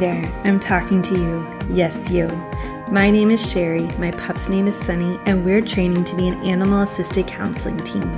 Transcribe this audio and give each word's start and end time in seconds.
There, 0.00 0.24
I'm 0.44 0.58
talking 0.58 1.02
to 1.02 1.14
you. 1.14 1.46
Yes, 1.68 2.10
you. 2.10 2.26
My 2.90 3.10
name 3.10 3.30
is 3.30 3.52
Sherrie, 3.52 3.86
my 3.98 4.12
pup's 4.12 4.48
name 4.48 4.66
is 4.66 4.74
Sunny, 4.74 5.20
and 5.26 5.44
we're 5.44 5.60
training 5.60 6.04
to 6.04 6.16
be 6.16 6.26
an 6.26 6.42
animal 6.42 6.80
assisted 6.80 7.26
counseling 7.26 7.84
team. 7.84 8.10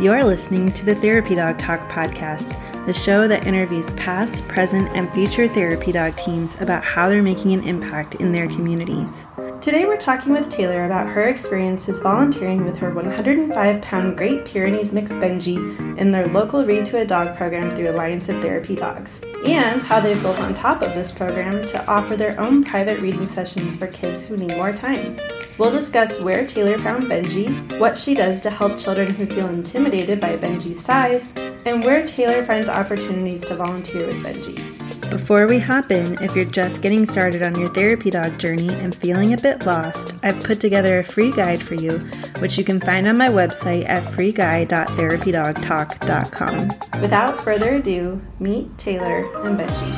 You're 0.00 0.24
listening 0.24 0.72
to 0.72 0.86
the 0.86 0.94
Therapy 0.94 1.34
Dog 1.34 1.58
Talk 1.58 1.86
podcast, 1.90 2.56
the 2.86 2.94
show 2.94 3.28
that 3.28 3.46
interviews 3.46 3.92
past, 3.92 4.48
present, 4.48 4.88
and 4.96 5.12
future 5.12 5.46
therapy 5.46 5.92
dog 5.92 6.16
teams 6.16 6.58
about 6.62 6.82
how 6.82 7.10
they're 7.10 7.22
making 7.22 7.52
an 7.52 7.62
impact 7.62 8.14
in 8.14 8.32
their 8.32 8.46
communities. 8.46 9.26
Today, 9.68 9.84
we're 9.84 9.98
talking 9.98 10.32
with 10.32 10.48
Taylor 10.48 10.86
about 10.86 11.08
her 11.08 11.28
experiences 11.28 12.00
volunteering 12.00 12.64
with 12.64 12.78
her 12.78 12.90
105 12.94 13.82
pound 13.82 14.16
Great 14.16 14.46
Pyrenees 14.46 14.94
mix 14.94 15.12
Benji 15.12 15.58
in 15.98 16.10
their 16.10 16.26
local 16.26 16.64
Read 16.64 16.86
to 16.86 17.02
a 17.02 17.04
Dog 17.04 17.36
program 17.36 17.70
through 17.70 17.90
Alliance 17.90 18.30
of 18.30 18.40
Therapy 18.40 18.74
Dogs, 18.74 19.20
and 19.44 19.82
how 19.82 20.00
they've 20.00 20.22
built 20.22 20.40
on 20.40 20.54
top 20.54 20.80
of 20.80 20.94
this 20.94 21.12
program 21.12 21.66
to 21.66 21.86
offer 21.86 22.16
their 22.16 22.40
own 22.40 22.64
private 22.64 23.02
reading 23.02 23.26
sessions 23.26 23.76
for 23.76 23.88
kids 23.88 24.22
who 24.22 24.38
need 24.38 24.56
more 24.56 24.72
time. 24.72 25.18
We'll 25.58 25.70
discuss 25.70 26.18
where 26.18 26.46
Taylor 26.46 26.78
found 26.78 27.02
Benji, 27.02 27.78
what 27.78 27.98
she 27.98 28.14
does 28.14 28.40
to 28.40 28.50
help 28.50 28.78
children 28.78 29.10
who 29.10 29.26
feel 29.26 29.48
intimidated 29.48 30.18
by 30.18 30.36
Benji's 30.36 30.82
size, 30.82 31.34
and 31.66 31.84
where 31.84 32.06
Taylor 32.06 32.42
finds 32.42 32.70
opportunities 32.70 33.42
to 33.42 33.54
volunteer 33.54 34.06
with 34.06 34.24
Benji. 34.24 34.67
Before 35.10 35.46
we 35.46 35.58
hop 35.58 35.90
in, 35.90 36.22
if 36.22 36.36
you're 36.36 36.44
just 36.44 36.82
getting 36.82 37.06
started 37.06 37.42
on 37.42 37.58
your 37.58 37.70
therapy 37.70 38.10
dog 38.10 38.38
journey 38.38 38.68
and 38.68 38.94
feeling 38.94 39.32
a 39.32 39.38
bit 39.38 39.64
lost, 39.64 40.12
I've 40.22 40.38
put 40.42 40.60
together 40.60 40.98
a 40.98 41.04
free 41.04 41.32
guide 41.32 41.62
for 41.62 41.72
you, 41.74 42.00
which 42.40 42.58
you 42.58 42.64
can 42.64 42.78
find 42.78 43.08
on 43.08 43.16
my 43.16 43.28
website 43.28 43.88
at 43.88 44.04
freeguide.therapydogtalk.com. 44.08 47.00
Without 47.00 47.40
further 47.40 47.76
ado, 47.76 48.20
meet 48.38 48.76
Taylor 48.76 49.24
and 49.46 49.58
Benji. 49.58 49.90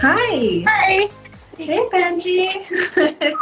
Hi. 0.00 0.62
Hi. 0.68 1.08
Hey, 1.56 1.88
Benji. 1.88 2.50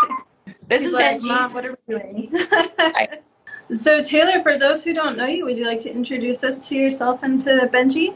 This 0.69 0.83
is 0.83 0.93
like, 0.93 1.19
Benji. 1.19 1.27
Mom, 1.27 1.53
what 1.53 1.67
are 1.67 1.77
we 1.87 1.99
doing? 1.99 2.31
Hi. 2.33 3.19
So, 3.73 4.03
Taylor, 4.03 4.43
for 4.43 4.59
those 4.59 4.83
who 4.85 4.93
don't 4.93 5.17
know 5.17 5.25
you, 5.25 5.47
would 5.47 5.57
you 5.57 5.65
like 5.65 5.81
to 5.81 5.91
introduce 5.91 6.45
us 6.45 6.69
to 6.69 6.77
yourself 6.77 7.23
and 7.23 7.41
to 7.41 7.71
Benji? 7.73 8.15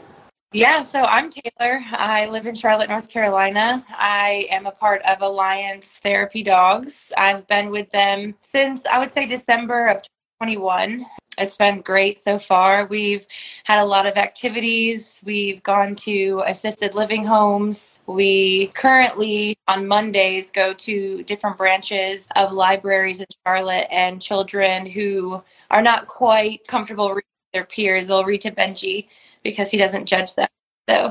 Yeah, 0.57 0.83
so 0.85 1.03
I'm 1.03 1.29
Taylor. 1.29 1.83
I 1.91 2.25
live 2.25 2.47
in 2.47 2.55
Charlotte, 2.55 2.89
North 2.89 3.09
Carolina. 3.09 3.85
I 3.89 4.47
am 4.49 4.65
a 4.65 4.71
part 4.71 5.03
of 5.03 5.21
Alliance 5.21 5.99
Therapy 6.01 6.41
Dogs. 6.41 7.11
I've 7.15 7.45
been 7.45 7.69
with 7.69 7.91
them 7.91 8.33
since 8.51 8.81
I 8.89 8.97
would 8.97 9.13
say 9.13 9.27
December 9.27 9.85
of 9.85 10.01
21. 10.39 11.05
It's 11.37 11.55
been 11.57 11.81
great 11.81 12.23
so 12.23 12.39
far. 12.39 12.87
We've 12.87 13.23
had 13.65 13.77
a 13.77 13.85
lot 13.85 14.07
of 14.07 14.17
activities. 14.17 15.21
We've 15.23 15.61
gone 15.61 15.95
to 15.97 16.41
assisted 16.47 16.95
living 16.95 17.23
homes. 17.23 17.99
We 18.07 18.71
currently, 18.73 19.59
on 19.67 19.87
Mondays, 19.87 20.49
go 20.49 20.73
to 20.73 21.21
different 21.25 21.59
branches 21.59 22.27
of 22.35 22.51
libraries 22.51 23.19
in 23.19 23.27
Charlotte, 23.45 23.89
and 23.91 24.19
children 24.19 24.87
who 24.87 25.39
are 25.69 25.83
not 25.83 26.07
quite 26.07 26.65
comfortable 26.67 27.09
reading 27.09 27.21
their 27.53 27.65
peers, 27.65 28.07
they'll 28.07 28.25
read 28.25 28.41
to 28.41 28.51
Benji 28.51 29.07
because 29.47 29.71
he 29.71 29.77
doesn't 29.77 30.05
judge 30.05 30.35
them. 30.35 30.47
So 30.89 31.09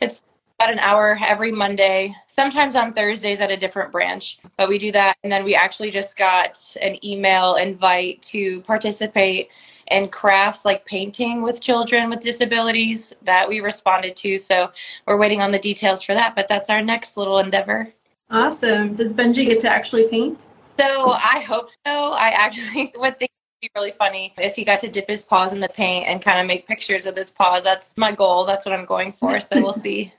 it's 0.00 0.22
about 0.58 0.72
an 0.72 0.80
hour 0.80 1.16
every 1.24 1.52
Monday, 1.52 2.16
sometimes 2.26 2.74
on 2.74 2.92
Thursdays 2.92 3.40
at 3.40 3.52
a 3.52 3.56
different 3.56 3.92
branch. 3.92 4.40
But 4.58 4.68
we 4.68 4.76
do 4.76 4.90
that. 4.90 5.16
And 5.22 5.30
then 5.30 5.44
we 5.44 5.54
actually 5.54 5.92
just 5.92 6.16
got 6.16 6.58
an 6.82 6.98
email 7.06 7.54
invite 7.54 8.22
to 8.22 8.60
participate 8.62 9.50
in 9.92 10.08
crafts 10.08 10.64
like 10.64 10.84
painting 10.84 11.42
with 11.42 11.60
children 11.60 12.10
with 12.10 12.18
disabilities 12.22 13.12
that 13.22 13.48
we 13.48 13.60
responded 13.60 14.16
to. 14.16 14.36
So 14.36 14.72
we're 15.06 15.16
waiting 15.16 15.40
on 15.40 15.52
the 15.52 15.60
details 15.60 16.02
for 16.02 16.14
that. 16.14 16.34
But 16.34 16.48
that's 16.48 16.68
our 16.68 16.82
next 16.82 17.16
little 17.16 17.38
endeavor. 17.38 17.92
Awesome. 18.28 18.96
Does 18.96 19.14
Benji 19.14 19.46
get 19.46 19.60
to 19.60 19.70
actually 19.70 20.08
paint? 20.08 20.40
So 20.76 21.10
I 21.10 21.38
hope 21.38 21.70
so. 21.70 22.12
I 22.12 22.30
actually 22.30 22.92
would 22.96 23.16
think 23.20 23.30
be 23.60 23.70
really 23.74 23.92
funny 23.92 24.34
if 24.38 24.54
he 24.54 24.64
got 24.64 24.80
to 24.80 24.88
dip 24.88 25.08
his 25.08 25.24
paws 25.24 25.52
in 25.52 25.60
the 25.60 25.68
paint 25.68 26.06
and 26.06 26.22
kind 26.22 26.40
of 26.40 26.46
make 26.46 26.66
pictures 26.66 27.06
of 27.06 27.16
his 27.16 27.30
paws. 27.30 27.64
That's 27.64 27.94
my 27.96 28.12
goal. 28.12 28.44
That's 28.44 28.66
what 28.66 28.74
I'm 28.74 28.84
going 28.84 29.12
for. 29.12 29.40
So 29.40 29.60
we'll 29.60 29.72
see. 29.82 30.12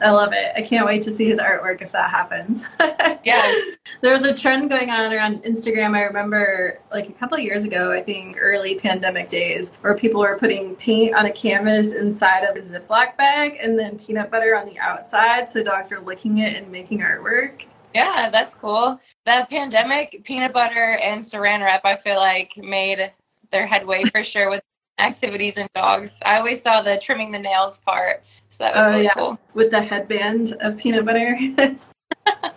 I 0.00 0.10
love 0.10 0.32
it. 0.32 0.52
I 0.56 0.62
can't 0.62 0.86
wait 0.86 1.02
to 1.04 1.16
see 1.16 1.28
his 1.28 1.38
artwork 1.38 1.82
if 1.82 1.92
that 1.92 2.10
happens. 2.10 2.62
Yeah. 3.24 3.54
There 4.02 4.12
was 4.12 4.22
a 4.22 4.34
trend 4.34 4.68
going 4.68 4.90
on 4.90 5.12
around 5.12 5.42
Instagram. 5.44 5.96
I 5.96 6.02
remember 6.02 6.78
like 6.92 7.08
a 7.08 7.12
couple 7.12 7.38
of 7.38 7.42
years 7.42 7.64
ago, 7.64 7.90
I 7.90 8.02
think 8.02 8.36
early 8.38 8.74
pandemic 8.74 9.30
days, 9.30 9.72
where 9.80 9.94
people 9.94 10.20
were 10.20 10.36
putting 10.38 10.76
paint 10.76 11.14
on 11.14 11.26
a 11.26 11.32
canvas 11.32 11.94
inside 11.94 12.44
of 12.44 12.56
a 12.56 12.60
Ziploc 12.60 13.16
bag 13.16 13.56
and 13.60 13.78
then 13.78 13.98
peanut 13.98 14.30
butter 14.30 14.54
on 14.56 14.66
the 14.66 14.78
outside. 14.78 15.50
So 15.50 15.62
dogs 15.62 15.90
were 15.90 16.00
licking 16.00 16.38
it 16.38 16.54
and 16.54 16.70
making 16.70 17.00
artwork. 17.00 17.64
Yeah, 17.94 18.28
that's 18.28 18.54
cool. 18.56 19.00
The 19.26 19.46
pandemic, 19.48 20.22
peanut 20.24 20.52
butter 20.52 20.98
and 21.02 21.24
saran 21.24 21.64
wrap, 21.64 21.82
I 21.84 21.96
feel 21.96 22.16
like 22.16 22.56
made 22.58 23.10
their 23.50 23.66
headway 23.66 24.04
for 24.04 24.22
sure 24.32 24.50
with 24.50 24.62
activities 24.98 25.54
and 25.56 25.68
dogs. 25.74 26.10
I 26.24 26.36
always 26.38 26.62
saw 26.62 26.82
the 26.82 27.00
trimming 27.02 27.30
the 27.32 27.38
nails 27.38 27.78
part, 27.86 28.22
so 28.50 28.58
that 28.64 28.74
was 28.74 28.84
Oh, 28.84 28.90
really 28.90 29.04
yeah. 29.04 29.14
cool. 29.14 29.38
With 29.54 29.70
the 29.70 29.82
headband 29.82 30.52
of 30.60 30.76
peanut 30.76 31.04
butter. 31.06 31.38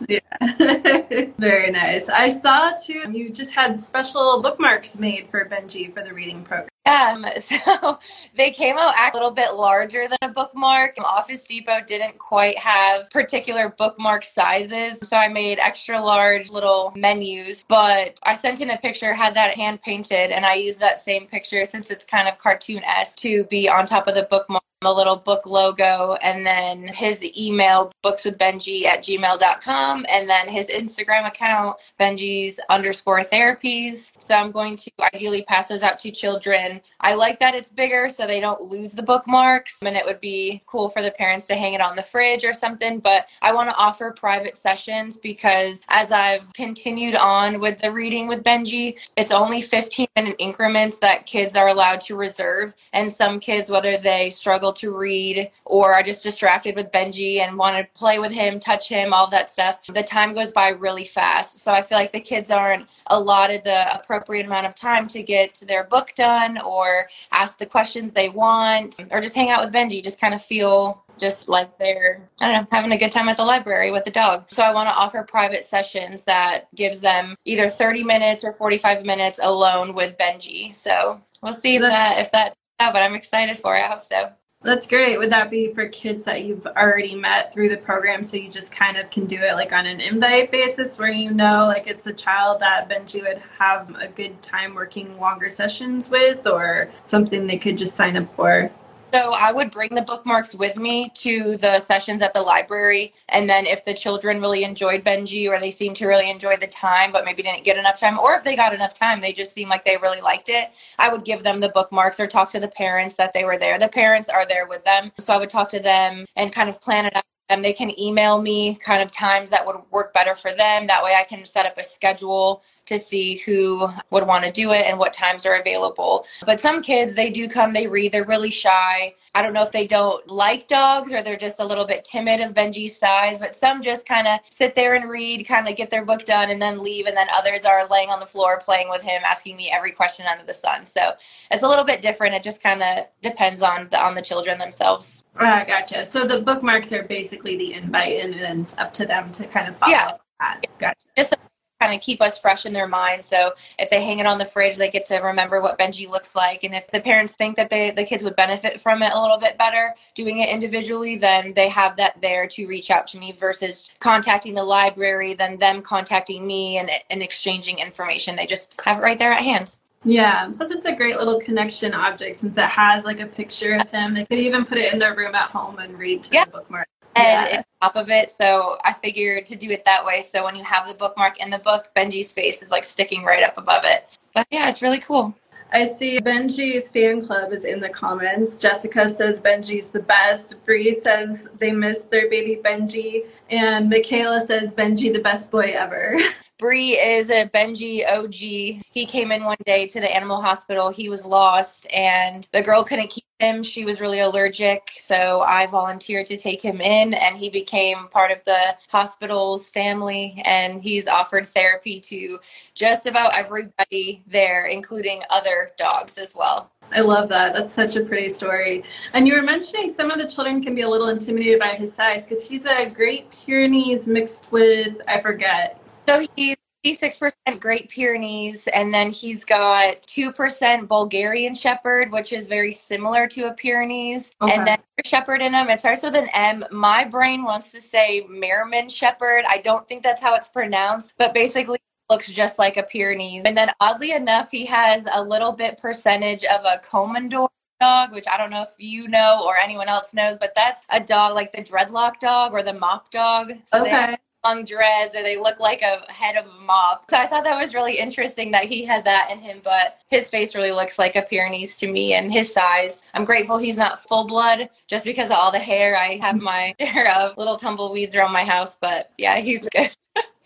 yeah. 0.07 0.19
Very 1.39 1.71
nice. 1.71 2.09
I 2.09 2.37
saw 2.37 2.73
too, 2.73 3.11
you 3.11 3.29
just 3.29 3.51
had 3.51 3.79
special 3.81 4.41
bookmarks 4.41 4.99
made 4.99 5.29
for 5.31 5.45
Benji 5.45 5.93
for 5.93 6.03
the 6.03 6.13
reading 6.13 6.43
program. 6.43 6.67
Um, 6.87 7.25
so 7.41 7.99
they 8.35 8.51
came 8.51 8.77
out 8.77 8.95
a 8.97 9.13
little 9.13 9.31
bit 9.31 9.53
larger 9.53 10.07
than 10.07 10.17
a 10.21 10.33
bookmark. 10.33 10.95
Office 11.03 11.43
Depot 11.43 11.81
didn't 11.85 12.17
quite 12.17 12.57
have 12.57 13.09
particular 13.09 13.69
bookmark 13.77 14.23
sizes, 14.23 14.99
so 15.07 15.17
I 15.17 15.27
made 15.27 15.59
extra 15.59 15.99
large 15.99 16.49
little 16.49 16.93
menus. 16.95 17.65
But 17.67 18.19
I 18.23 18.37
sent 18.37 18.61
in 18.61 18.71
a 18.71 18.77
picture, 18.77 19.13
had 19.13 19.33
that 19.35 19.55
hand 19.55 19.81
painted, 19.81 20.31
and 20.31 20.45
I 20.45 20.55
used 20.55 20.79
that 20.79 21.01
same 21.01 21.27
picture 21.27 21.65
since 21.65 21.91
it's 21.91 22.05
kind 22.05 22.27
of 22.27 22.37
cartoon 22.37 22.83
esque 22.83 23.17
to 23.19 23.43
be 23.45 23.69
on 23.69 23.85
top 23.85 24.07
of 24.07 24.15
the 24.15 24.27
bookmark. 24.29 24.63
A 24.83 24.93
little 24.93 25.15
book 25.15 25.47
logo, 25.47 26.19
and 26.21 26.45
then 26.45 26.87
his 26.89 27.25
email, 27.35 27.91
bookswithbenji 28.05 28.85
at 28.85 29.03
gmail.com, 29.03 30.05
and 30.07 30.29
then 30.29 30.47
his 30.47 30.67
Instagram 30.67 31.27
account, 31.27 31.77
Benji's 31.99 32.59
underscore 32.69 33.23
therapies. 33.23 34.11
So 34.19 34.35
I'm 34.35 34.51
going 34.51 34.77
to 34.77 34.91
ideally 35.15 35.41
pass 35.47 35.69
those 35.69 35.81
out 35.81 35.97
to 36.01 36.11
children. 36.11 36.76
I 37.01 37.13
like 37.13 37.39
that 37.39 37.55
it's 37.55 37.71
bigger 37.71 38.09
so 38.09 38.25
they 38.25 38.39
don't 38.39 38.61
lose 38.61 38.91
the 38.91 39.03
bookmarks, 39.03 39.79
and 39.83 39.95
it 39.95 40.05
would 40.05 40.19
be 40.19 40.63
cool 40.65 40.89
for 40.89 41.01
the 41.01 41.11
parents 41.11 41.47
to 41.47 41.55
hang 41.55 41.73
it 41.73 41.81
on 41.81 41.95
the 41.95 42.03
fridge 42.03 42.43
or 42.43 42.53
something. 42.53 42.99
But 42.99 43.29
I 43.41 43.53
want 43.53 43.69
to 43.69 43.75
offer 43.75 44.11
private 44.11 44.57
sessions 44.57 45.17
because 45.17 45.85
as 45.89 46.11
I've 46.11 46.51
continued 46.53 47.15
on 47.15 47.59
with 47.59 47.79
the 47.79 47.91
reading 47.91 48.27
with 48.27 48.43
Benji, 48.43 48.97
it's 49.15 49.31
only 49.31 49.61
15 49.61 50.07
minute 50.15 50.35
increments 50.39 50.99
that 50.99 51.25
kids 51.25 51.55
are 51.55 51.69
allowed 51.69 52.01
to 52.01 52.15
reserve. 52.15 52.73
And 52.93 53.11
some 53.11 53.39
kids, 53.39 53.69
whether 53.69 53.97
they 53.97 54.29
struggle 54.29 54.73
to 54.73 54.95
read 54.95 55.51
or 55.65 55.93
are 55.93 56.03
just 56.03 56.23
distracted 56.23 56.75
with 56.75 56.91
Benji 56.91 57.39
and 57.39 57.57
want 57.57 57.77
to 57.77 57.99
play 57.99 58.19
with 58.19 58.31
him, 58.31 58.59
touch 58.59 58.89
him, 58.89 59.13
all 59.13 59.29
that 59.29 59.49
stuff, 59.49 59.79
the 59.87 60.03
time 60.03 60.33
goes 60.33 60.51
by 60.51 60.69
really 60.69 61.05
fast. 61.05 61.59
So 61.59 61.71
I 61.71 61.81
feel 61.81 61.97
like 61.97 62.11
the 62.11 62.19
kids 62.19 62.51
aren't 62.51 62.87
allotted 63.07 63.63
the 63.63 63.93
appropriate 63.93 64.45
amount 64.45 64.67
of 64.67 64.75
time 64.75 65.07
to 65.07 65.23
get 65.23 65.61
their 65.67 65.83
book 65.83 66.13
done 66.15 66.57
or 66.67 67.07
ask 67.31 67.57
the 67.57 67.65
questions 67.65 68.13
they 68.13 68.29
want 68.29 68.99
or 69.11 69.21
just 69.21 69.35
hang 69.35 69.49
out 69.49 69.63
with 69.63 69.73
Benji, 69.73 70.03
just 70.03 70.19
kind 70.19 70.33
of 70.33 70.43
feel 70.43 71.03
just 71.17 71.49
like 71.49 71.77
they're 71.79 72.29
I 72.41 72.45
don't 72.45 72.53
know 72.55 72.67
having 72.71 72.91
a 72.91 72.97
good 72.97 73.11
time 73.11 73.29
at 73.29 73.37
the 73.37 73.43
library 73.43 73.91
with 73.91 74.05
the 74.05 74.11
dog. 74.11 74.45
So 74.51 74.61
I 74.63 74.73
want 74.73 74.87
to 74.89 74.95
offer 74.95 75.23
private 75.23 75.65
sessions 75.65 76.23
that 76.25 76.73
gives 76.75 77.01
them 77.01 77.35
either 77.45 77.69
30 77.69 78.03
minutes 78.03 78.43
or 78.43 78.53
45 78.53 79.05
minutes 79.05 79.39
alone 79.41 79.93
with 79.93 80.17
Benji. 80.17 80.75
So 80.75 81.21
we'll 81.41 81.53
see 81.53 81.75
if 81.75 81.81
that 81.81 82.19
if 82.19 82.31
that 82.31 82.53
yeah, 82.79 82.91
but 82.91 83.01
I'm 83.01 83.15
excited 83.15 83.57
for 83.57 83.75
it. 83.75 83.83
I 83.83 83.87
hope 83.87 84.03
so. 84.03 84.29
That's 84.63 84.87
great. 84.87 85.17
Would 85.19 85.31
that 85.31 85.51
be 85.51 85.71
for 85.73 85.87
kids 85.87 86.23
that 86.23 86.43
you've 86.43 86.65
already 86.65 87.15
met 87.15 87.53
through 87.53 87.69
the 87.69 87.77
program 87.77 88.23
so 88.23 88.37
you 88.37 88.49
just 88.49 88.71
kind 88.71 88.97
of 88.97 89.09
can 89.11 89.25
do 89.25 89.37
it 89.39 89.53
like 89.53 89.71
on 89.71 89.85
an 89.85 90.01
invite 90.01 90.51
basis 90.51 90.97
where 90.97 91.11
you 91.11 91.31
know 91.31 91.67
like 91.67 91.85
it's 91.87 92.07
a 92.07 92.13
child 92.13 92.59
that 92.61 92.89
Benji 92.89 93.21
would 93.21 93.41
have 93.59 93.95
a 93.95 94.07
good 94.07 94.41
time 94.41 94.73
working 94.73 95.15
longer 95.19 95.49
sessions 95.49 96.09
with 96.09 96.47
or 96.47 96.89
something 97.05 97.45
they 97.45 97.57
could 97.57 97.77
just 97.77 97.95
sign 97.95 98.17
up 98.17 98.35
for? 98.35 98.71
So 99.13 99.31
I 99.31 99.53
would 99.53 99.71
bring 99.71 99.95
the 99.95 100.01
bookmarks 100.01 100.53
with 100.53 100.75
me 100.75 101.11
to 101.15 101.55
the 101.57 101.79
sessions 101.79 102.21
at 102.21 102.33
the 102.33 102.41
library. 102.41 103.13
And 103.29 103.49
then 103.49 103.65
if 103.65 103.85
the 103.85 103.93
children 103.93 104.41
really 104.41 104.65
enjoyed 104.65 105.05
Benji 105.05 105.49
or 105.49 105.59
they 105.59 105.71
seemed 105.71 105.95
to 105.97 106.07
really 106.07 106.29
enjoy 106.29 106.57
the 106.57 106.67
time, 106.67 107.13
but 107.13 107.23
maybe 107.23 107.41
didn't 107.41 107.63
get 107.63 107.77
enough 107.77 107.99
time, 107.99 108.19
or 108.19 108.35
if 108.35 108.43
they 108.43 108.57
got 108.57 108.73
enough 108.73 108.93
time, 108.93 109.21
they 109.21 109.31
just 109.31 109.53
seemed 109.53 109.69
like 109.69 109.85
they 109.85 109.95
really 109.97 110.19
liked 110.19 110.49
it, 110.49 110.71
I 110.99 111.09
would 111.09 111.23
give 111.23 111.41
them 111.41 111.61
the 111.61 111.69
bookmarks 111.69 112.19
or 112.19 112.27
talk 112.27 112.49
to 112.51 112.59
the 112.59 112.67
parents 112.67 113.15
that 113.15 113.33
they 113.33 113.45
were 113.45 113.57
there. 113.57 113.79
The 113.79 113.87
parents 113.87 114.27
are 114.27 114.45
there 114.45 114.67
with 114.67 114.83
them. 114.83 115.11
So 115.19 115.33
I 115.33 115.37
would 115.37 115.49
talk 115.49 115.69
to 115.69 115.79
them 115.79 116.25
and 116.35 116.51
kind 116.51 116.67
of 116.67 116.81
plan 116.81 117.05
it 117.05 117.15
out. 117.15 117.23
And 117.49 117.63
they 117.63 117.71
can 117.71 117.97
email 117.97 118.41
me 118.41 118.75
kind 118.75 119.01
of 119.01 119.09
times 119.09 119.49
that 119.51 119.65
would 119.65 119.77
work 119.89 120.13
better 120.13 120.35
for 120.35 120.51
them. 120.51 120.85
That 120.85 121.01
way 121.01 121.15
I 121.17 121.23
can 121.23 121.45
set 121.45 121.65
up 121.65 121.77
a 121.77 121.83
schedule 121.83 122.61
to 122.87 122.97
see 122.97 123.37
who 123.37 123.87
would 124.09 124.25
want 124.25 124.43
to 124.45 124.51
do 124.51 124.71
it 124.71 124.85
and 124.85 124.97
what 124.97 125.13
times 125.13 125.45
are 125.45 125.55
available. 125.55 126.25
But 126.45 126.59
some 126.59 126.81
kids, 126.81 127.13
they 127.13 127.29
do 127.29 127.47
come, 127.47 127.73
they 127.73 127.87
read, 127.87 128.11
they're 128.11 128.25
really 128.25 128.49
shy. 128.49 129.13
I 129.35 129.41
don't 129.41 129.53
know 129.53 129.61
if 129.61 129.71
they 129.71 129.85
don't 129.85 130.27
like 130.29 130.67
dogs 130.67 131.13
or 131.13 131.21
they're 131.21 131.37
just 131.37 131.59
a 131.59 131.65
little 131.65 131.85
bit 131.85 132.03
timid 132.03 132.41
of 132.41 132.53
Benji's 132.53 132.97
size, 132.97 133.37
but 133.37 133.55
some 133.55 133.81
just 133.81 134.07
kind 134.07 134.27
of 134.27 134.39
sit 134.49 134.73
there 134.73 134.95
and 134.95 135.09
read, 135.09 135.47
kind 135.47 135.67
of 135.67 135.75
get 135.75 135.89
their 135.89 136.05
book 136.05 136.25
done 136.25 136.49
and 136.49 136.61
then 136.61 136.81
leave. 136.81 137.05
And 137.05 137.15
then 137.15 137.27
others 137.33 137.65
are 137.65 137.87
laying 137.87 138.09
on 138.09 138.19
the 138.19 138.25
floor 138.25 138.59
playing 138.59 138.89
with 138.89 139.01
him, 139.01 139.21
asking 139.25 139.55
me 139.57 139.69
every 139.69 139.91
question 139.91 140.25
under 140.25 140.43
the 140.45 140.53
sun. 140.53 140.85
So 140.85 141.11
it's 141.51 141.63
a 141.63 141.67
little 141.67 141.85
bit 141.85 142.01
different. 142.01 142.33
It 142.35 142.43
just 142.43 142.63
kind 142.63 142.81
of 142.81 143.05
depends 143.21 143.61
on 143.61 143.87
the, 143.91 143.99
on 144.03 144.15
the 144.15 144.21
children 144.21 144.57
themselves. 144.57 145.23
Ah, 145.39 145.63
gotcha. 145.67 146.05
So 146.05 146.25
the 146.25 146.39
bookmarks 146.39 146.91
are 146.91 147.03
basically 147.03 147.57
the 147.57 147.73
invite 147.73 148.19
and 148.23 148.33
then 148.33 148.61
it's 148.61 148.75
up 148.77 148.91
to 148.93 149.05
them 149.05 149.31
to 149.33 149.45
kind 149.45 149.67
of 149.67 149.77
follow 149.77 149.91
Yeah. 149.91 150.11
that. 150.39 150.65
Gotcha. 150.79 150.95
Just 151.15 151.35
kind 151.79 151.93
of 151.93 152.01
keep 152.01 152.21
us 152.21 152.37
fresh 152.37 152.65
in 152.65 152.73
their 152.73 152.87
mind. 152.87 153.23
So 153.29 153.53
if 153.77 153.89
they 153.89 154.03
hang 154.03 154.19
it 154.19 154.25
on 154.25 154.37
the 154.37 154.45
fridge, 154.45 154.77
they 154.77 154.89
get 154.89 155.05
to 155.07 155.17
remember 155.17 155.61
what 155.61 155.77
Benji 155.77 156.09
looks 156.09 156.35
like. 156.35 156.63
And 156.63 156.73
if 156.73 156.89
the 156.91 156.99
parents 156.99 157.33
think 157.33 157.55
that 157.57 157.69
they, 157.69 157.91
the 157.91 158.05
kids 158.05 158.23
would 158.23 158.35
benefit 158.35 158.81
from 158.81 159.01
it 159.03 159.11
a 159.13 159.21
little 159.21 159.37
bit 159.37 159.57
better 159.57 159.93
doing 160.15 160.39
it 160.39 160.49
individually, 160.49 161.17
then 161.17 161.53
they 161.53 161.69
have 161.69 161.95
that 161.97 162.19
there 162.21 162.47
to 162.47 162.67
reach 162.67 162.89
out 162.89 163.07
to 163.09 163.17
me 163.17 163.31
versus 163.39 163.89
contacting 163.99 164.53
the 164.53 164.63
library, 164.63 165.35
then 165.35 165.57
them 165.57 165.81
contacting 165.81 166.45
me 166.47 166.77
and, 166.77 166.89
and 167.09 167.21
exchanging 167.21 167.79
information. 167.79 168.35
They 168.35 168.47
just 168.47 168.73
have 168.83 168.97
it 168.97 169.01
right 169.01 169.17
there 169.17 169.31
at 169.31 169.43
hand. 169.43 169.71
Yeah, 170.03 170.51
plus 170.55 170.71
it's 170.71 170.85
a 170.85 170.95
great 170.95 171.17
little 171.17 171.39
connection 171.39 171.93
object 171.93 172.37
since 172.37 172.57
it 172.57 172.69
has 172.69 173.03
like 173.03 173.19
a 173.19 173.25
picture 173.25 173.75
of 173.75 173.89
him. 173.89 174.13
They 174.13 174.25
could 174.25 174.39
even 174.39 174.63
put 174.65 174.77
it 174.77 174.93
in 174.93 174.99
their 174.99 175.15
room 175.15 175.35
at 175.35 175.49
home 175.49 175.79
and 175.79 175.97
read 175.97 176.23
to 176.25 176.33
Yeah. 176.33 176.45
the 176.45 176.51
bookmark. 176.51 176.87
And 177.17 177.49
Yeah. 177.49 177.63
top 177.81 177.95
of 177.95 178.09
it. 178.09 178.31
So 178.31 178.77
I 178.83 178.93
figured 178.93 179.45
to 179.47 179.55
do 179.55 179.69
it 179.69 179.83
that 179.85 180.05
way. 180.05 180.21
So 180.21 180.43
when 180.43 180.55
you 180.55 180.63
have 180.63 180.87
the 180.87 180.93
bookmark 180.93 181.39
in 181.39 181.49
the 181.49 181.59
book, 181.59 181.89
Benji's 181.95 182.31
face 182.31 182.61
is 182.61 182.71
like 182.71 182.85
sticking 182.85 183.23
right 183.23 183.43
up 183.43 183.57
above 183.57 183.83
it. 183.85 184.05
But 184.33 184.47
yeah, 184.51 184.69
it's 184.69 184.81
really 184.81 184.99
cool. 184.99 185.33
I 185.73 185.85
see 185.87 186.19
Benji's 186.21 186.89
fan 186.89 187.25
club 187.25 187.51
is 187.51 187.65
in 187.65 187.81
the 187.81 187.89
comments. 187.89 188.57
Jessica 188.57 189.09
says 189.13 189.39
Benji's 189.39 189.89
the 189.89 189.99
best. 189.99 190.65
Bree 190.65 190.93
says 190.99 191.47
they 191.59 191.71
miss 191.71 192.03
their 192.03 192.29
baby 192.29 192.61
Benji. 192.63 193.25
And 193.49 193.89
Michaela 193.89 194.45
says 194.45 194.73
Benji 194.73 195.11
the 195.11 195.19
best 195.19 195.51
boy 195.51 195.73
ever. 195.75 196.17
Bree 196.57 196.97
is 196.97 197.29
a 197.29 197.47
Benji 197.49 198.03
OG. 198.11 198.83
He 198.89 199.05
came 199.05 199.31
in 199.31 199.43
one 199.43 199.57
day 199.65 199.85
to 199.87 199.99
the 199.99 200.13
animal 200.13 200.41
hospital. 200.41 200.89
He 200.89 201.07
was 201.07 201.23
lost, 201.23 201.85
and 201.93 202.47
the 202.51 202.63
girl 202.63 202.83
couldn't 202.83 203.09
keep 203.09 203.25
him. 203.39 203.61
She 203.61 203.85
was 203.85 204.01
really 204.01 204.21
allergic, 204.21 204.89
so 204.97 205.41
I 205.41 205.67
volunteered 205.67 206.25
to 206.27 206.37
take 206.37 206.59
him 206.59 206.81
in, 206.81 207.13
and 207.13 207.37
he 207.37 207.51
became 207.51 208.07
part 208.07 208.31
of 208.31 208.43
the 208.45 208.75
hospital's 208.89 209.69
family. 209.69 210.41
And 210.45 210.81
he's 210.81 211.07
offered 211.07 211.47
therapy 211.53 211.99
to 212.01 212.39
just 212.73 213.05
about 213.05 213.35
everybody 213.35 214.23
there, 214.25 214.65
including 214.65 215.21
other 215.29 215.73
dogs 215.77 216.17
as 216.17 216.33
well. 216.33 216.71
I 216.91 217.01
love 217.01 217.29
that. 217.29 217.53
That's 217.53 217.75
such 217.75 217.97
a 217.97 218.05
pretty 218.05 218.33
story. 218.33 218.83
And 219.13 219.27
you 219.27 219.35
were 219.35 219.43
mentioning 219.43 219.93
some 219.93 220.09
of 220.09 220.17
the 220.17 220.27
children 220.27 220.63
can 220.63 220.73
be 220.73 220.81
a 220.81 220.89
little 220.89 221.09
intimidated 221.09 221.59
by 221.59 221.75
his 221.75 221.93
size 221.93 222.25
because 222.25 222.47
he's 222.47 222.65
a 222.65 222.89
Great 222.89 223.29
Pyrenees 223.29 224.07
mixed 224.07 224.51
with, 224.51 224.95
I 225.07 225.21
forget. 225.21 225.79
So 226.07 226.25
he's 226.35 226.55
86% 226.85 227.33
Great 227.59 227.89
Pyrenees, 227.89 228.65
and 228.73 228.93
then 228.93 229.11
he's 229.11 229.43
got 229.43 230.01
2% 230.03 230.87
Bulgarian 230.87 231.53
Shepherd, 231.53 232.11
which 232.11 232.31
is 232.31 232.47
very 232.47 232.71
similar 232.71 233.27
to 233.27 233.47
a 233.49 233.53
Pyrenees, 233.53 234.31
Okay. 234.41 234.53
and 234.53 234.65
then 234.65 234.77
Shepherd 235.03 235.41
in 235.41 235.53
him. 235.53 235.69
It 235.69 235.79
starts 235.79 236.03
with 236.03 236.15
an 236.15 236.29
M. 236.29 236.63
My 236.71 237.03
brain 237.03 237.43
wants 237.43 237.71
to 237.71 237.81
say 237.81 238.25
Merriman 238.29 238.89
Shepherd. 238.89 239.43
I 239.49 239.57
don't 239.57 239.87
think 239.87 240.01
that's 240.01 240.21
how 240.21 240.35
it's 240.35 240.47
pronounced, 240.47 241.13
but 241.17 241.33
basically 241.33 241.77
looks 242.09 242.27
just 242.27 242.57
like 242.57 242.77
a 242.77 242.83
Pyrenees. 242.83 243.43
And 243.45 243.57
then 243.57 243.71
oddly 243.81 244.11
enough, 244.11 244.49
he 244.49 244.65
has 244.65 245.05
a 245.11 245.21
little 245.21 245.51
bit 245.51 245.77
percentage 245.77 246.45
of 246.45 246.63
a 246.63 246.79
Komondor 246.87 247.49
dog, 247.81 248.13
which 248.13 248.25
I 248.31 248.37
don't 248.37 248.49
know 248.49 248.61
if 248.61 248.69
you 248.77 249.07
know 249.09 249.43
or 249.45 249.57
anyone 249.57 249.89
else 249.89 250.13
knows, 250.13 250.37
but 250.37 250.53
that's 250.55 250.83
a 250.89 251.01
dog 251.01 251.35
like 251.35 251.51
the 251.51 251.63
dreadlock 251.63 252.19
dog 252.19 252.53
or 252.53 252.63
the 252.63 252.73
mop 252.73 253.11
dog. 253.11 253.51
So 253.65 253.85
Okay. 253.85 254.17
Long 254.47 254.63
dreads 254.63 255.15
or 255.15 255.23
they 255.23 255.37
look 255.37 255.59
like 255.59 255.81
a 255.81 256.09
head 256.11 256.37
of 256.37 256.45
a 256.45 256.61
mop. 256.61 257.05
So 257.09 257.17
I 257.17 257.27
thought 257.27 257.43
that 257.43 257.59
was 257.59 257.73
really 257.73 257.97
interesting 257.97 258.51
that 258.51 258.65
he 258.65 258.85
had 258.85 259.03
that 259.05 259.29
in 259.29 259.39
him, 259.39 259.59
but 259.63 259.97
his 260.09 260.29
face 260.29 260.55
really 260.55 260.71
looks 260.71 260.97
like 260.97 261.15
a 261.15 261.23
Pyrenees 261.23 261.77
to 261.77 261.91
me 261.91 262.13
and 262.13 262.31
his 262.31 262.53
size. 262.53 263.03
I'm 263.13 263.25
grateful 263.25 263.57
he's 263.57 263.77
not 263.77 264.03
full 264.03 264.25
blood 264.25 264.69
just 264.87 265.03
because 265.03 265.27
of 265.27 265.33
all 265.33 265.51
the 265.51 265.59
hair. 265.59 265.97
I 265.97 266.17
have 266.21 266.37
my 266.37 266.73
share 266.79 267.13
of 267.13 267.37
little 267.37 267.57
tumbleweeds 267.57 268.15
around 268.15 268.31
my 268.31 268.45
house, 268.45 268.77
but 268.79 269.11
yeah, 269.17 269.39
he's 269.39 269.67
good. 269.69 269.91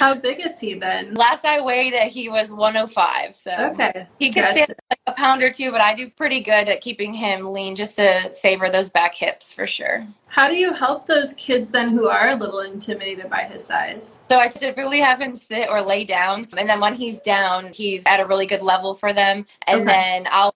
How 0.02 0.16
big 0.16 0.44
is 0.44 0.60
he 0.60 0.74
then? 0.74 1.14
Last 1.14 1.46
I 1.46 1.62
weighed, 1.62 1.94
uh, 1.94 2.10
he 2.10 2.28
was 2.28 2.52
105. 2.52 3.36
So 3.36 3.52
Okay. 3.52 4.08
he 4.18 4.32
could 4.32 4.42
Gotcha. 4.42 4.52
stand 4.52 4.76
like 4.90 5.00
a 5.06 5.12
pound 5.12 5.44
or 5.44 5.54
two, 5.54 5.72
but 5.72 5.80
I 5.80 5.94
do 5.94 6.10
pretty 6.10 6.40
good 6.40 6.68
at 6.70 6.82
keeping 6.82 7.14
him 7.14 7.54
lean 7.54 7.76
just 7.76 7.98
to 7.98 8.34
savor 8.34 8.72
those 8.72 8.90
back 8.90 9.14
hips 9.14 9.54
for 9.54 9.68
sure. 9.68 10.08
How 10.26 10.48
do 10.48 10.56
you 10.56 10.74
help 10.74 11.06
those 11.06 11.34
kids 11.34 11.70
then 11.70 11.90
who 11.90 12.08
are 12.08 12.30
a 12.30 12.36
little 12.36 12.62
intimidated 12.62 13.30
by 13.30 13.44
his 13.44 13.64
size? 13.64 14.18
So 14.32 14.40
I 14.40 14.48
typically 14.48 15.02
have 15.02 15.22
him 15.22 15.36
sit 15.36 15.70
or 15.70 15.84
lay 15.84 16.04
down, 16.04 16.48
and 16.58 16.68
then 16.68 16.80
when 16.80 16.96
he's 16.96 17.22
down, 17.22 17.72
he's 17.72 18.02
at 18.08 18.20
a 18.20 18.26
really 18.26 18.48
good 18.48 18.64
level 18.64 18.96
for 18.96 19.14
them. 19.14 19.46
And 19.68 19.82
Okay. 19.82 19.92
then 19.92 20.28
I'll 20.32 20.56